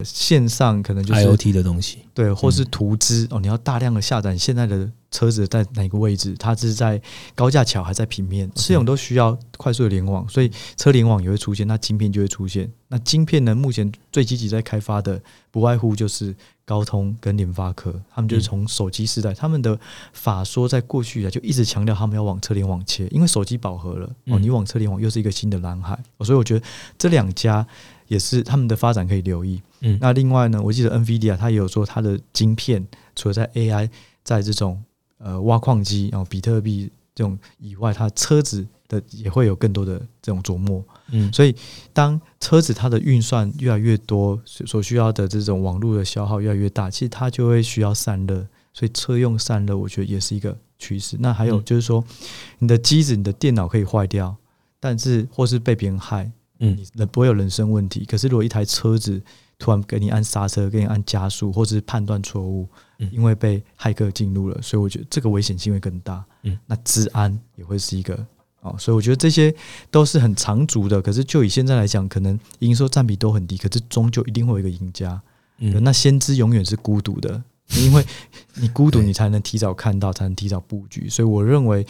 [0.03, 6.99] 线上可能就是 IOT 的东西，对，或是图资哦，你要大量的下载现在的车子在哪个位置，它是在
[7.35, 12.71] 高架桥还在平面，这种都需要快速的联网，所以车联网也会出现，那晶片就会出现。
[12.87, 15.21] 那晶片呢，目前最积极在开发的，
[15.51, 16.35] 不外乎就是。
[16.63, 19.77] 高通跟联发科，他们就是从手机时代，他们的
[20.13, 26.65] 法说在过去啊，就一直强调他们要往车联网切，因为手机饱和了哦，你往车联网又是一个新的蓝海，所以我觉得
[26.97, 27.67] 这两家
[28.07, 29.61] 也是他们的发展可以留意。
[29.81, 33.89] 嗯，那另外呢，我记得 NVIDIA 它也有说它的晶片，除了在 AI，
[34.23, 34.81] 在这种
[35.23, 38.67] 呃挖矿机，然后比特币这种以外，它车子。
[38.91, 41.55] 的也会有更多的这种琢磨，嗯，所以
[41.93, 51.15] 当车子它的运算越来越多，所需要的这种网络的消耗越来越大，其实它就会需要散热，所以车用散热，我觉得也是一个趋势。
[51.21, 52.03] 那还有就是说，
[52.59, 54.35] 你的机子、你的电脑可以坏掉，
[54.77, 56.29] 但是或是被别人害，
[56.59, 58.03] 嗯，人不会有人身问题。
[58.03, 59.21] 可是如果一台车子
[59.57, 62.67] 突然给你按刹车、给你按加速，或者是判断错误，
[63.11, 66.23] 因为被骇客进入了，所以我觉得这个危险性会更大。
[66.43, 68.25] 嗯，那治安也会是一个。
[68.61, 69.51] 哦，所以我觉得这些
[69.89, 71.01] 都是很长足的。
[71.01, 75.19] 可是就以现在来讲，可能营收占比都很低，可是终究一定会有一个赢家。
[75.57, 77.43] 嗯，那先知永远是孤独的，
[77.77, 78.05] 因为
[78.53, 81.09] 你孤独，你才能提早看到，才能提早布局。
[81.09, 81.83] 所以我认为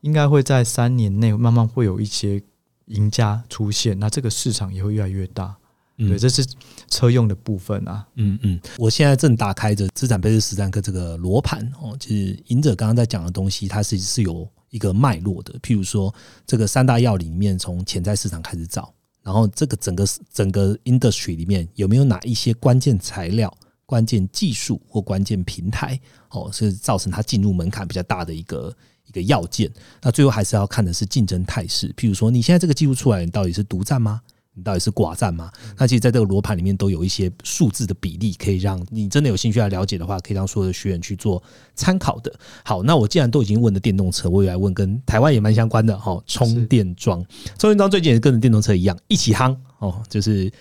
[0.00, 2.42] 应该会在三年内慢慢会有一些
[2.86, 5.56] 赢家出现，那这个市场也会越来越大。
[5.98, 6.46] 对，这是
[6.88, 8.06] 车用的部分啊。
[8.14, 14.48] 嗯嗯，我现在正打开着资产配置实战课这个罗盘哦，就是赢者刚刚在讲的东西，它是是有。
[14.70, 15.58] 一个脉络的。
[15.60, 16.14] 譬如说，
[16.46, 23.50] 这个三大药里面从潜在市场开始找，然后这个整个整个 industry 里面有没有哪一些关键材料、
[23.86, 25.98] 关键技术或关键平台，
[26.32, 29.72] 哦，是造成它进入门槛比较大的一个一个要件。
[30.02, 31.90] 那最后还是要看的是竞争态势。
[31.96, 34.20] 譬如说，你现在这个技术出来，你到底是独占吗？
[34.58, 35.50] 你到底是寡占吗？
[35.76, 41.40] 那其实，在这个罗盘里面都有一些数字的比例，可以让你真的有兴趣来了解的话，可以让所有的学员去做
[41.76, 42.32] 参考的。
[42.64, 47.24] 好，那我既然都已经问了电动车，我也来问跟台湾也蛮相关的哈，充电桩。
[47.58, 50.52] 充电桩最近也跟着电动车一样一起夯哦，就是。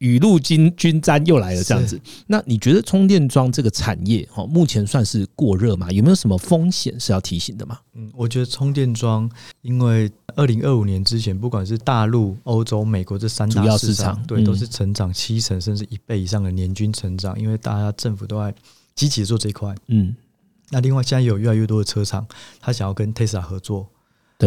[0.00, 2.00] 雨露均均沾又来了，这样子。
[2.26, 5.90] 那你觉得充电桩这个产业，哈，目前算是过热吗？
[5.92, 7.78] 有没有什么风险是要提醒的吗？
[7.92, 18.54] 嗯，我觉得充电桩，因为二零二五年之前，不管是大陆、欧洲、美国这三大市场，对，都是成长七成甚至一倍以上的年均成长，因为大家政府都在
[18.94, 19.74] 积极做这一块。
[19.88, 20.16] 嗯，
[20.70, 22.26] 那另外现在有越来越多的车厂，
[22.58, 23.86] 他想要跟 Tesla 合作。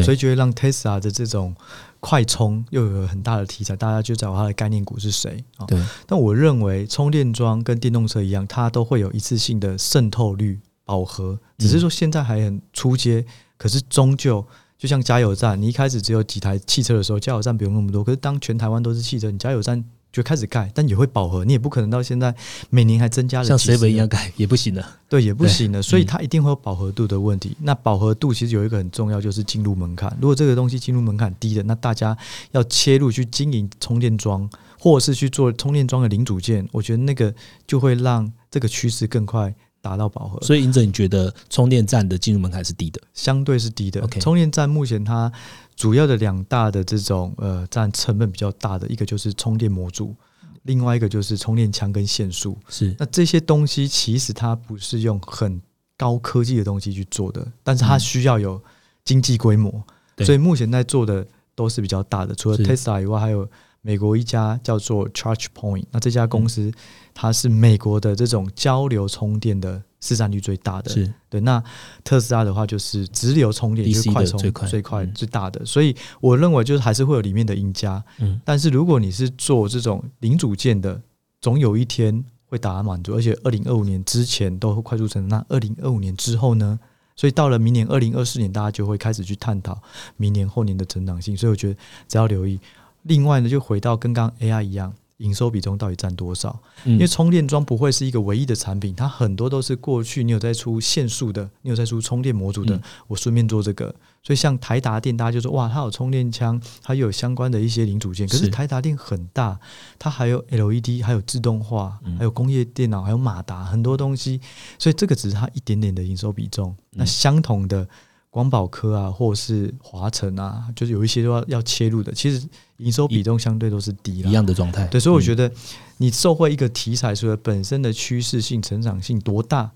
[0.01, 1.55] 所以就会让 Tesla 的这种
[1.99, 5.65] 快充又有很大的题材，大家就找它的概念股是谁啊？
[5.67, 5.79] 对。
[6.07, 13.25] 但我认为充电桩跟电动车一样，它都会有一次性的渗透率饱和，只是说现在还很初阶，
[13.57, 14.45] 可是终究
[14.77, 19.83] 就像加油站，你一开始只有几台汽车的时候，加油站不用那么多，可是当全台湾都是汽车，你加油站。
[20.13, 22.33] 就开始盖，但也会饱和，你也不可能到现在
[22.69, 27.57] 每年还增加了像 seven 一样盖也不行了，对，也不行了，所以它一定会有饱和度的问题。
[27.61, 30.15] 那饱和度其实有一个很重要，就是进入门槛。
[30.21, 32.15] 如果这个东西进入门槛低的，那大家
[32.51, 34.47] 要切入去经营充电桩，
[34.79, 37.33] 或者是去做充电桩的零组件，我觉得那个
[37.65, 40.39] 就会让这个趋势更快达到饱和。
[40.41, 43.99] 所以，因者你觉得充电站的进入门槛是低的，相对是低的。
[44.19, 45.31] 充电站目前它
[45.75, 50.15] 主要的两大的这种呃占成本比较大的一个就是充电模组。
[50.63, 55.61] 另外一个就是充电枪跟线束，是那这些东西其实它不是用很
[55.97, 58.61] 高科技的东西去做的，但是它需要有
[59.03, 59.83] 经济规模，
[60.19, 62.33] 所以目前在做的都是比较大的。
[62.33, 63.45] 除了 Tesla 以外，还有
[63.81, 66.71] 美国一家叫做 Charge Point，那这家公司
[67.13, 69.83] 它是美国的这种交流充电的。
[70.03, 71.63] 市占率最大的是对，那
[72.03, 78.03] 特斯拉的话就是直流充电就是快充最快最快最大的，所以我认为就是还是会有里面的赢家。
[78.19, 81.01] 嗯，但是如果你是做这种零组件的，
[81.39, 85.39] 总有一天会达到满足，而且二零二五年之前都会快速成长。
[85.39, 86.77] 那二零二五年之后呢？
[87.15, 89.81] 所以到了明年二零二四年，大家就会开始去探讨
[90.17, 91.37] 明年后年的成长性。
[91.37, 92.59] 所以我觉得只要留意。
[93.03, 94.91] 另外呢，就回到跟刚 AI 一样。
[95.23, 96.59] 营收比重到底占多少？
[96.85, 103.95] 因为充电桩不会是一个唯一的产品，它很多都是过去你有在出线束的，你有在出充电模组的，我顺便做这个。
[104.21, 108.27] 所以像台达电，大家就说哇，它有充电枪，它有相关的一些零组件。
[108.27, 109.59] 可是台达电很大，
[109.97, 114.39] 它还有 LED，还有自动化，还有工业电脑，还有马达，很多东西。
[114.77, 116.75] 所以这个只是它一点点的营收比重。
[116.91, 117.87] 那相同的。
[118.33, 122.11] 光宝科啊，或是华晨啊，就是有一些都要要切入的。
[122.13, 124.87] 其实营收比重相对都是低一样的状态。
[124.87, 125.51] 对，所以我觉得
[125.97, 129.69] 你受惠一个题材，除了本身的趋势性、成长性多大，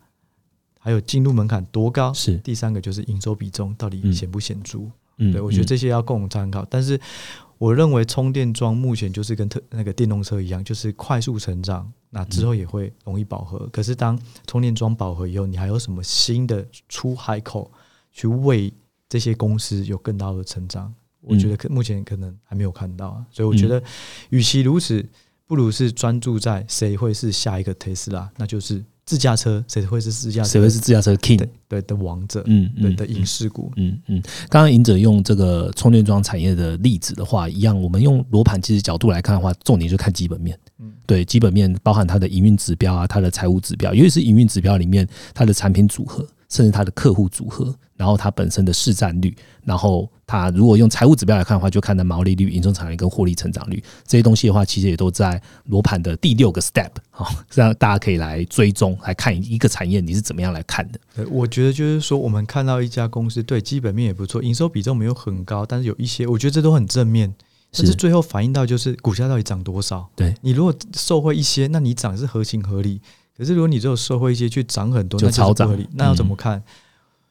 [0.79, 4.79] 还有进入门槛多高，是第三个就是营收比重到底显不显著。
[5.17, 6.65] 嗯，对我觉得这些要供参考。
[6.67, 6.99] 但是
[7.59, 13.69] 我认为充电桩目前就是跟特那个电动车一样，就是快速成长，那之后也会容易饱和。
[13.71, 17.69] 可是当充电桩饱和以后，你还有什么新的出海口？
[18.17, 18.73] 去为
[19.07, 23.81] 这些公司有更大的成长，我觉得可目前可能还没有看到啊，所以我觉得，
[24.31, 25.05] 与其如此，
[25.45, 34.19] 不如是专注在谁会是下一个特斯拉，那就是自驾车，谁会是自驾，谁会是自驾车 king，对的王者，嗯，对的影视股，嗯嗯。
[34.49, 46.27] 刚刚赢者用这个充电桩产业的例子的话，一样，我们用罗盘其实角度来看的话，重点就看基本面，嗯，对，基本面包含它的营运指标啊，它的财务指标，尤其是营运指标里面它的产品组合。
[46.49, 61.25] 甚至它的客户组合，然后它本身的市占率，然后它如果用财务指标来看的话，就看的毛利率、营收产率跟获利成长率这些东西的话，其实也都在罗盘的第六个 step 好，这样大家可以来追踪来看一个产业你是怎么样来看的。
[61.29, 67.33] 我觉得就是说，我们看到一家公司对基本面也不错，营收比重没有很高，但是有一些我觉得这都很正面，
[67.71, 70.07] 但是最后反映到就是股价到底涨多少。
[70.15, 73.01] 对你如果受惠一些，那你涨是合情合理。
[73.37, 76.61] 可是，如果你只有受惠一些去涨很多，那超涨，那要怎么看？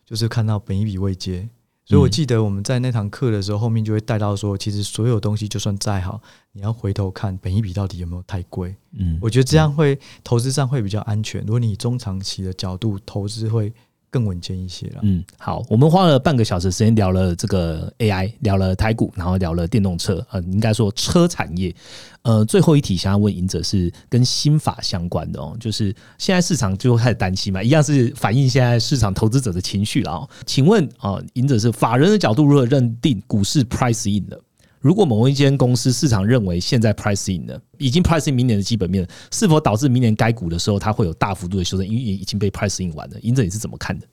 [0.07, 1.49] 就是看到本一笔未接。
[1.85, 8.75] 所以我记得我们在那堂课的时候，后面就会带到说，其实所有东西就算再好，你要回头看本一笔到底有没有太贵。
[8.98, 11.42] 嗯，我觉得这样会投资上会比较安全。
[11.42, 13.73] 如果你中长期的角度投资，会
[14.11, 15.00] 更稳健一些了。
[15.02, 21.75] 嗯，好，我们花了半个小时时间聊了这个 AI，聊了台股，然后聊了电动车，呃，应该说车产业。
[22.23, 30.29] 呃，最后一题想要问赢者是跟新法相关的哦，就是现在市场就开始担心嘛，一样是反映现在市场投资者的情绪了哦。
[30.44, 34.40] 请问啊，赢者是法人的角度如何认定股市 price in 的？
[34.81, 41.87] 如果某一间公司市场认为现在 pricing 的已经 pricing 明年的基本面，是否导致明年该股的时候它会有大幅度的修正？
[41.87, 44.06] 因为已经被 pricing 完了，英者你是怎么看的？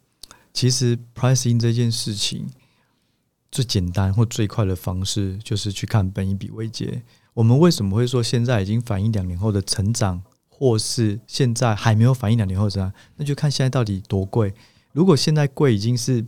[0.54, 2.48] 其实 pricing 这件事情
[3.52, 7.04] 最简单或最快的方式就是去看本一比微结。
[7.34, 12.94] 我们为什么会说现在已经反映两年后的成长，或是现在还没有反映两年后的成长？
[13.18, 14.54] 那就看现在到底多贵。
[14.92, 16.26] 如果现在贵已经是。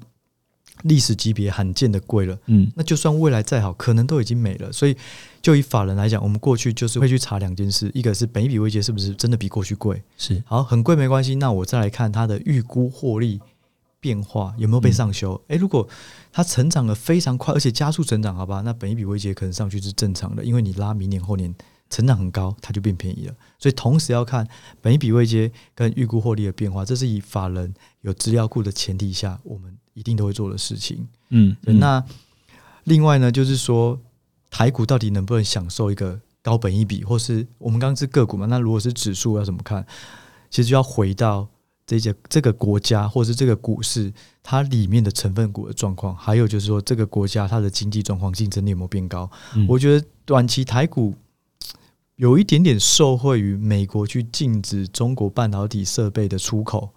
[0.83, 4.71] 历史级别罕见的贵了，嗯，那就算未来再好，可能都已经没了。
[4.71, 4.95] 所以，
[5.41, 10.03] 就以法人来讲，我们过去就是会去查两件事：，一个是本一笔未结是不是真的比过去贵？
[10.17, 11.35] 是好，很贵没关系。
[11.35, 13.39] 那我再来看它的预估获利
[13.99, 15.41] 变化有没有被上修？
[15.47, 15.87] 诶，如果
[16.31, 21.55] 它成长的非常快，而且加速成长，好吧，那本一笔未结可能上去是正常的，因为你拉明年后年
[21.89, 23.33] 成长很高，它就变便宜了。
[23.57, 24.47] 所以，同时要看
[24.81, 29.77] 本一笔未结跟预估获利的变化，这是以法人有资料库的前提下，我们。
[29.95, 32.03] 一定都会做的事情，嗯，那
[32.83, 33.99] 另外呢，就是说
[34.51, 38.45] 台股到底能不能享受一个高本一比，或是我们刚刚是个股嘛？
[38.45, 39.83] 那如果是指数要怎么看？
[40.51, 41.47] 其实就要回到
[41.87, 49.31] 这些这个国家或是这个股市它里面的成分股的状况，还有就是说这个国家它的经济状况竞争力有没有变高？
[49.67, 51.15] 我觉得短期台股
[52.17, 56.89] 有一点点受惠于美国去禁止中国半导体设备的出口。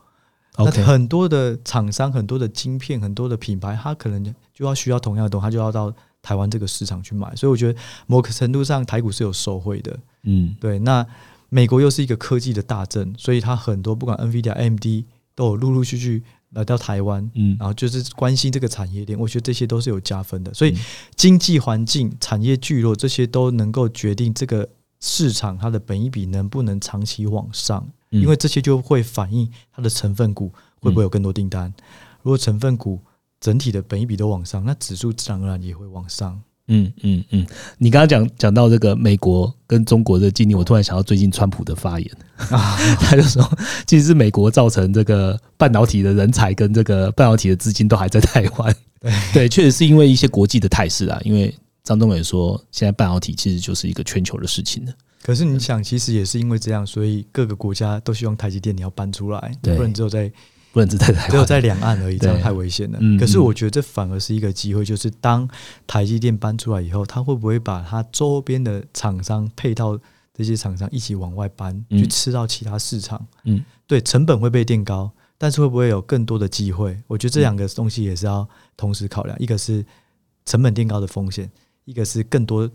[0.58, 7.34] 那很多的厂商、很多的晶片、很多的品牌，它可能就要需要同样的东西，它就要到台湾这个市场去买。
[7.36, 9.98] 所以我觉得某个程度上，台股是有受惠的。
[10.24, 10.78] 嗯，对。
[10.80, 11.06] 那
[11.48, 14.84] 美国又是一个科技的大镇，所以它很多不管 NVIDIA、AMD
[15.34, 17.30] 都有陆陆续续来到台湾。
[17.34, 20.52] 嗯，然后就是关心这个产业链，我觉得这些都是有加分的。
[20.52, 20.76] 所以
[21.14, 24.68] 经济环境、产业聚落这些都能够决定这个
[25.00, 27.88] 市场它的本益比能不能长期往上。
[28.10, 31.72] 因为这些就会反映它的成分股会不会有更多订单。
[32.22, 33.00] 如果成分股
[33.40, 36.40] 整体的本益比都往上，那指数自然而然也会往上。
[36.70, 37.46] 嗯嗯嗯。
[37.78, 42.10] 你刚刚讲讲到这个美国跟中国的经历，我突然想到最近川普的发言
[42.50, 43.48] 啊， 他就说，
[43.86, 48.76] 其实是美国造成这个半导体的人才跟这个半导体的资金都还在台湾。
[49.32, 51.18] 对，确实是因为一些国际的态势啊。
[51.24, 51.54] 因为
[51.84, 54.92] 张东伟说，现在半导体其实就是一个全球的事情了。
[55.28, 60.32] 可是你想，其实也是因为这样，所以各个国家都希望台积电你要搬出来，不然只有在
[60.72, 62.98] 不能只在台只有在两岸而已，这样太危险了。
[63.20, 65.46] 可是我觉得这反而是一个机会，就是当
[65.86, 69.98] 台积电搬出来以后，它会不会把它周边的厂商配套
[70.32, 73.22] 这些厂商一起往外搬，去吃到其他市场？
[73.44, 76.98] 嗯，对，成本会被垫高，但是会不会有更多的机会？
[77.06, 78.48] 我觉得这两个东西也是要
[78.78, 79.84] 同时考量，一个是
[80.46, 81.50] 成本垫高的风险，
[81.84, 82.70] 一个是更多。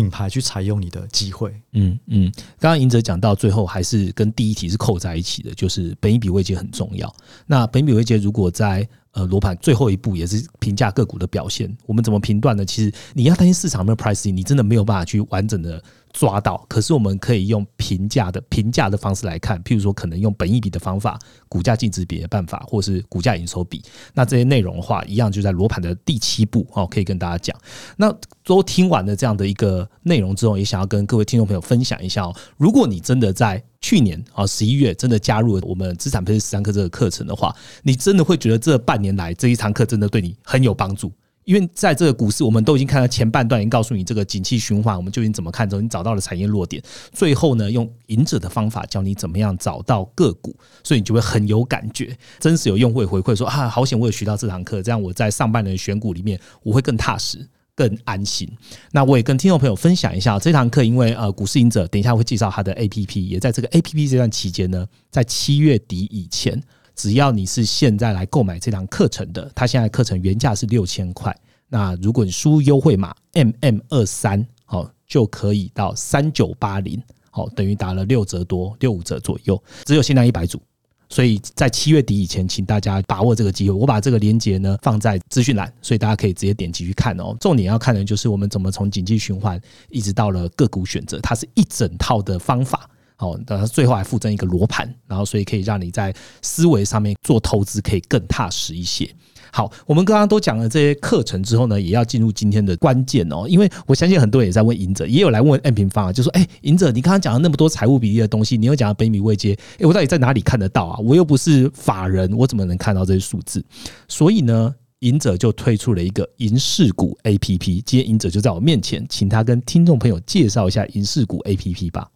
[0.00, 7.14] 品牌去采用你的机会，嗯嗯，刚刚赢者讲到最后还是跟第一题是扣在一起的，就是本一比位阶很重要。
[7.46, 12.66] 那本一比位阶如果在呃罗盘最后一步也是评价个股的表现，我们怎么评断呢？
[12.66, 15.80] 其实你要担心市场没有 pricing，你真的没有办法去完整的。
[16.14, 23.82] 抓到，可是我们可以用评价的评价的方式来看，譬如说可能用本益比的方法、股价净值比的办法，或是股价营收比。
[24.14, 27.54] 那这些内容的话，一样就在罗盘的第七步哦，可以跟大家讲。
[27.96, 32.32] 那都听完了这样的一个内容之后，也想要跟各位听众朋友分享一下哦。
[32.56, 37.52] 如果你真的在去年啊十一月真的加入了我们资产配置十三课这个课程的话，
[37.82, 41.10] 你真的会觉得这半年来这一堂课真的对你很有帮助。
[41.44, 45.68] 因为在这个股市，我们都已经看到前半段，已经告诉你这个景气循环，我们究竟怎么看？
[45.68, 46.82] 之后你找到了产业弱点，
[47.12, 52.16] 最后呢，用赢者的方法教你怎么样找到个股，所以你就会很有感觉。
[52.40, 58.50] 真实有用户回馈说啊，好险我有学到这堂课，这样我在上半年选股里面我会更踏实、更安心。
[58.92, 66.62] 那我也跟听众朋友分享一下这堂课，因为呃，股市赢者等一下会介绍他的 A P P，也在这个 A P P 这段期间呢，在七月底以前。
[66.94, 71.36] 只要你是现在来购买这堂课程的，它现在课程原价是六千块。
[71.68, 80.62] 那如果你输优惠码 M M 二三，好就可以到三九八零，好等于打了六折多，六五折左右，只有限量一百组。
[81.10, 83.76] 所以在七月底以前，请大家把握这个机会。
[83.76, 87.36] 我把这个链接呢放在资讯栏，所以大家可以直接点击去看哦。
[87.38, 92.88] 重点要看的就是我们怎么从经济循环一直到了个股选择，它是一整套的方法。
[93.24, 99.08] 哦，然最后还附赠一个罗盘，然后所以可以让你在思维上面做投资可以更踏实一些。
[99.52, 103.46] 好，我们刚刚都讲了这些课程之后呢，也要进入今天的关键哦。
[103.48, 110.98] 因为我相信很多人也在问赢者，也有来问 M 平方啊，就说：“哎，赢者，你刚刚讲了那么多财务比例的东西，你又讲了北米未接，哎，我到底在哪里看得到啊？
[110.98, 113.64] 我又不是法人，我怎么能看到这些数字？”
[114.08, 117.80] 所以呢，赢者就推出了一个银饰股 A P P。
[117.82, 122.10] 今天赢者就在我面前，请他跟听众朋友介绍一下银饰股 A P P 吧。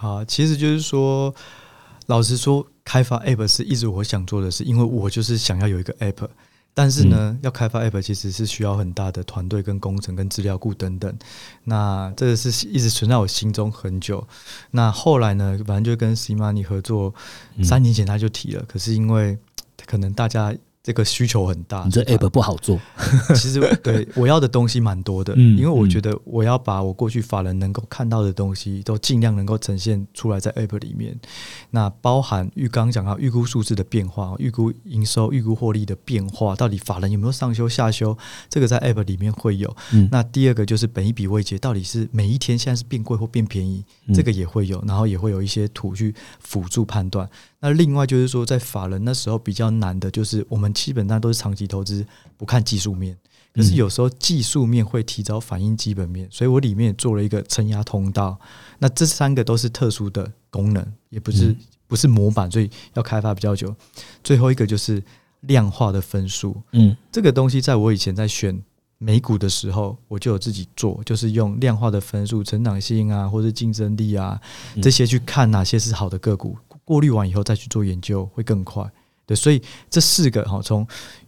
[0.00, 1.34] 好，其实就是说，
[2.06, 6.26] 老实说，开发 App 是一直我想做的事，因为我就是想要有一个 App。
[6.72, 11.14] 但是呢，要开发 App 其实是需要很大的团队、跟工程、跟资料库等等。
[11.64, 14.26] 那这个是一直存在我心中很久。
[14.70, 17.14] 那后来呢，反正就跟 C Money 合作，
[17.62, 18.64] 三年前他就提了。
[18.66, 19.36] 可是因为
[19.84, 20.54] 可能大家。
[20.90, 22.76] 这个需求很大，你这 app 不好做。
[23.36, 31.16] 其实对我要的东西蛮多的，因为我觉得我要把我过去法人能够看到的东西，都尽量能够呈现出来在 app 里面。
[31.70, 38.18] 那包含预刚讲到预估数字的变化、预估营收、预估获利的变化，到底法人有没有上修下修，
[38.48, 39.72] 这个在 app 里面会有。
[40.10, 47.30] 那第二个就是本一笔未结，到底是每一天现在是变贵或变便宜，这个也会有，然后也会有一些图去辅助判断。
[47.60, 52.04] 那另外就是说，在法人那时候比较难的，就是我们基本上都是长期投资，
[52.36, 53.16] 不看技术面。
[53.52, 58.38] 可是有时候技术面会提早反映基本面，所以我里面做了一个承压通道。
[58.78, 61.54] 那这三个都是特殊的功能，也不是
[61.88, 63.74] 不是模板，所以要开发比较久。
[64.22, 65.02] 最后一个就是
[65.40, 66.56] 量化的分数。
[66.72, 68.56] 嗯，这个东西在我以前在选
[68.98, 74.40] 美股的时候，我就有自己做，就是用量化的分数、成长性啊，或者竞争力啊
[74.80, 76.56] 这些去看哪些是好的个股。
[76.90, 78.84] 过滤完以后再去做研究会更快，
[79.24, 80.84] 对，所以这四个哈，从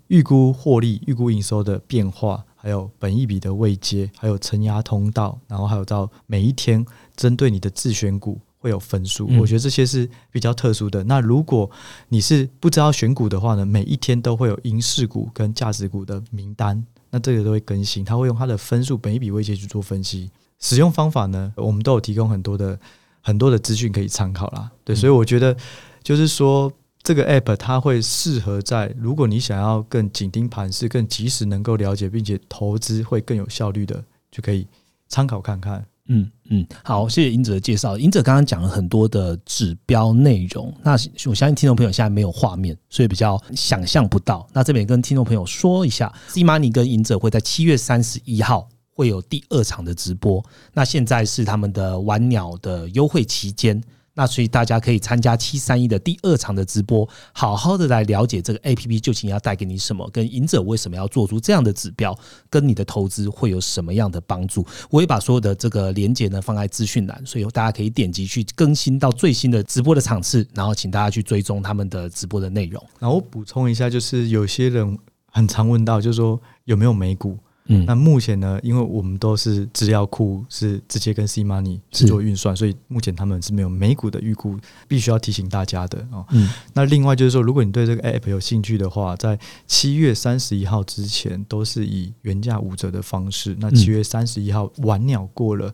[0.08, 6.84] 预估获利、预估营收的变化，还有本益比的位阶，还有承压通道，然后还有到每一天
[7.14, 11.04] 针对你的自选股会有分数，我觉得这些是比较特殊的。
[11.04, 11.70] 那如果
[12.08, 20.28] 你是不知道选股的话呢，每一天都会有银饰股跟价值股的名单，那这个都会更新，它会用它的分数、本益比位阶去做分析。
[20.58, 22.76] 使用方法呢，我们都有提供很多的。
[23.22, 25.56] 很多的资讯可以参考啦，对，所以我觉得
[26.02, 26.70] 就是说，
[27.02, 34.66] 这个 app 它会适合在如果你想要更紧盯盘势、更及时能够了解，并且投资会更有效率的，就可以
[35.08, 35.84] 参考看看。
[36.08, 37.96] 嗯嗯，好，谢谢英哲的介绍。
[37.96, 40.92] 英哲刚刚讲了很多的指标内容，那
[41.26, 44.44] 我相信听众朋友现在没有画面，所以比较想象不到。
[44.52, 48.68] 那这边跟听众朋友说一下，C Money 跟英哲会在七月三十一号。
[48.94, 53.82] 会有第二场的直播，那现在是他们的玩鸟的优惠期间，
[54.14, 62.14] 那所以大家可以参加七三一的第二场的直播，好好的来了解这个 A P P 究竟要带给你什么，跟赢者为什么要做出这样的指标，
[62.50, 64.66] 跟你的投资会有什么样的帮助。
[64.90, 72.84] 我会把所有的这个连接呢放在资讯栏，所以大家可以点击去更新到最新的直播的场次，然后请大家去追踪他们的直播的内容。
[72.98, 74.98] 然后我补充一下，就是有些人
[75.30, 77.38] 很常问到，就是说有没有美股？
[77.66, 84.58] 嗯，那目前呢，因为我们都是资料库是直接跟 C Money 去做运算，所以目前他们是没有美股的预估，
[84.88, 86.26] 必须要提醒大家的哦。
[86.30, 89.38] 嗯，那另外就是说，如果你对这个 App 有兴趣的话，在
[89.68, 95.72] 七月三十一号之前都是以原价五折的方式，那七月三十一号晚鸟过了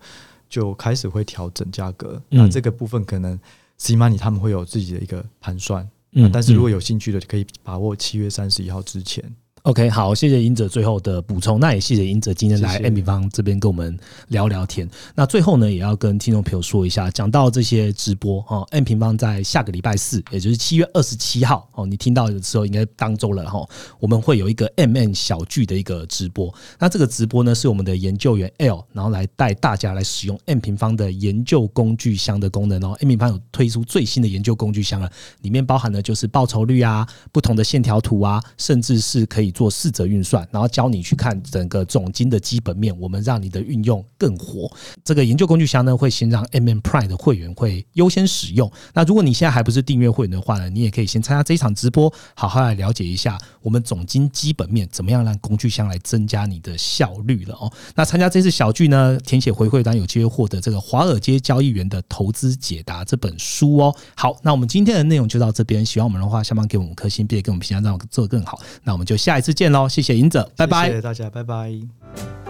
[0.48, 2.22] 就开始会调整价格。
[2.28, 3.38] 那这个部分可能
[3.78, 9.24] C Money 他们会有自己的一个盘算，嗯，但是如果有兴趣的，可以把握七月三十一号之前。
[9.62, 13.98] OK，好，谢谢英哲最后的补充，那也谢谢英哲今天来 M 平方这边跟我们
[14.28, 14.88] 聊聊天。
[15.14, 26.54] 那最后呢，也要跟听众朋友说一下，讲到这些直播哦，M 平方在下个礼拜四，也就是七月二十七号哦，你听到的时候应该当周了哈，我们会有一个 M N 小聚的一个直播。
[26.78, 32.96] 那这个直播呢，是我们的研究员 L，然后来带大家来使用 M 平方的研究工具箱的功能哦。
[33.00, 35.10] M 平方有推出最新的研究工具箱了，
[35.42, 39.47] 里面包含的就是报酬率啊、不同的线条图啊，甚至是可以。
[39.50, 44.70] 做四则运算，然后教你去看整个总金的基本面，我们让你的运用更活。
[45.04, 48.70] 这个研究工具箱呢，会先让 M M Prime 的会员会优先使用。
[48.92, 57.72] 那如果你现在还不是订阅会员的话呢，你也可以先参加这一场直播，好好来了解一下我们总金基本面怎么样让工具箱来增加你的效率了哦。
[57.94, 63.94] 那参加这次小聚呢，填写回馈单有机会获得这个《华尔街交易员的投资解答》这本书哦。
[64.14, 68.60] 好，那我们今天的内容就到这边，喜欢我们的话，下方给我们颗星，并且给我们评价，让我做得更好。
[68.84, 69.37] 那我们就下。
[69.38, 72.47] 再次见喽，谢谢赢者，拜拜，谢谢大家，拜拜。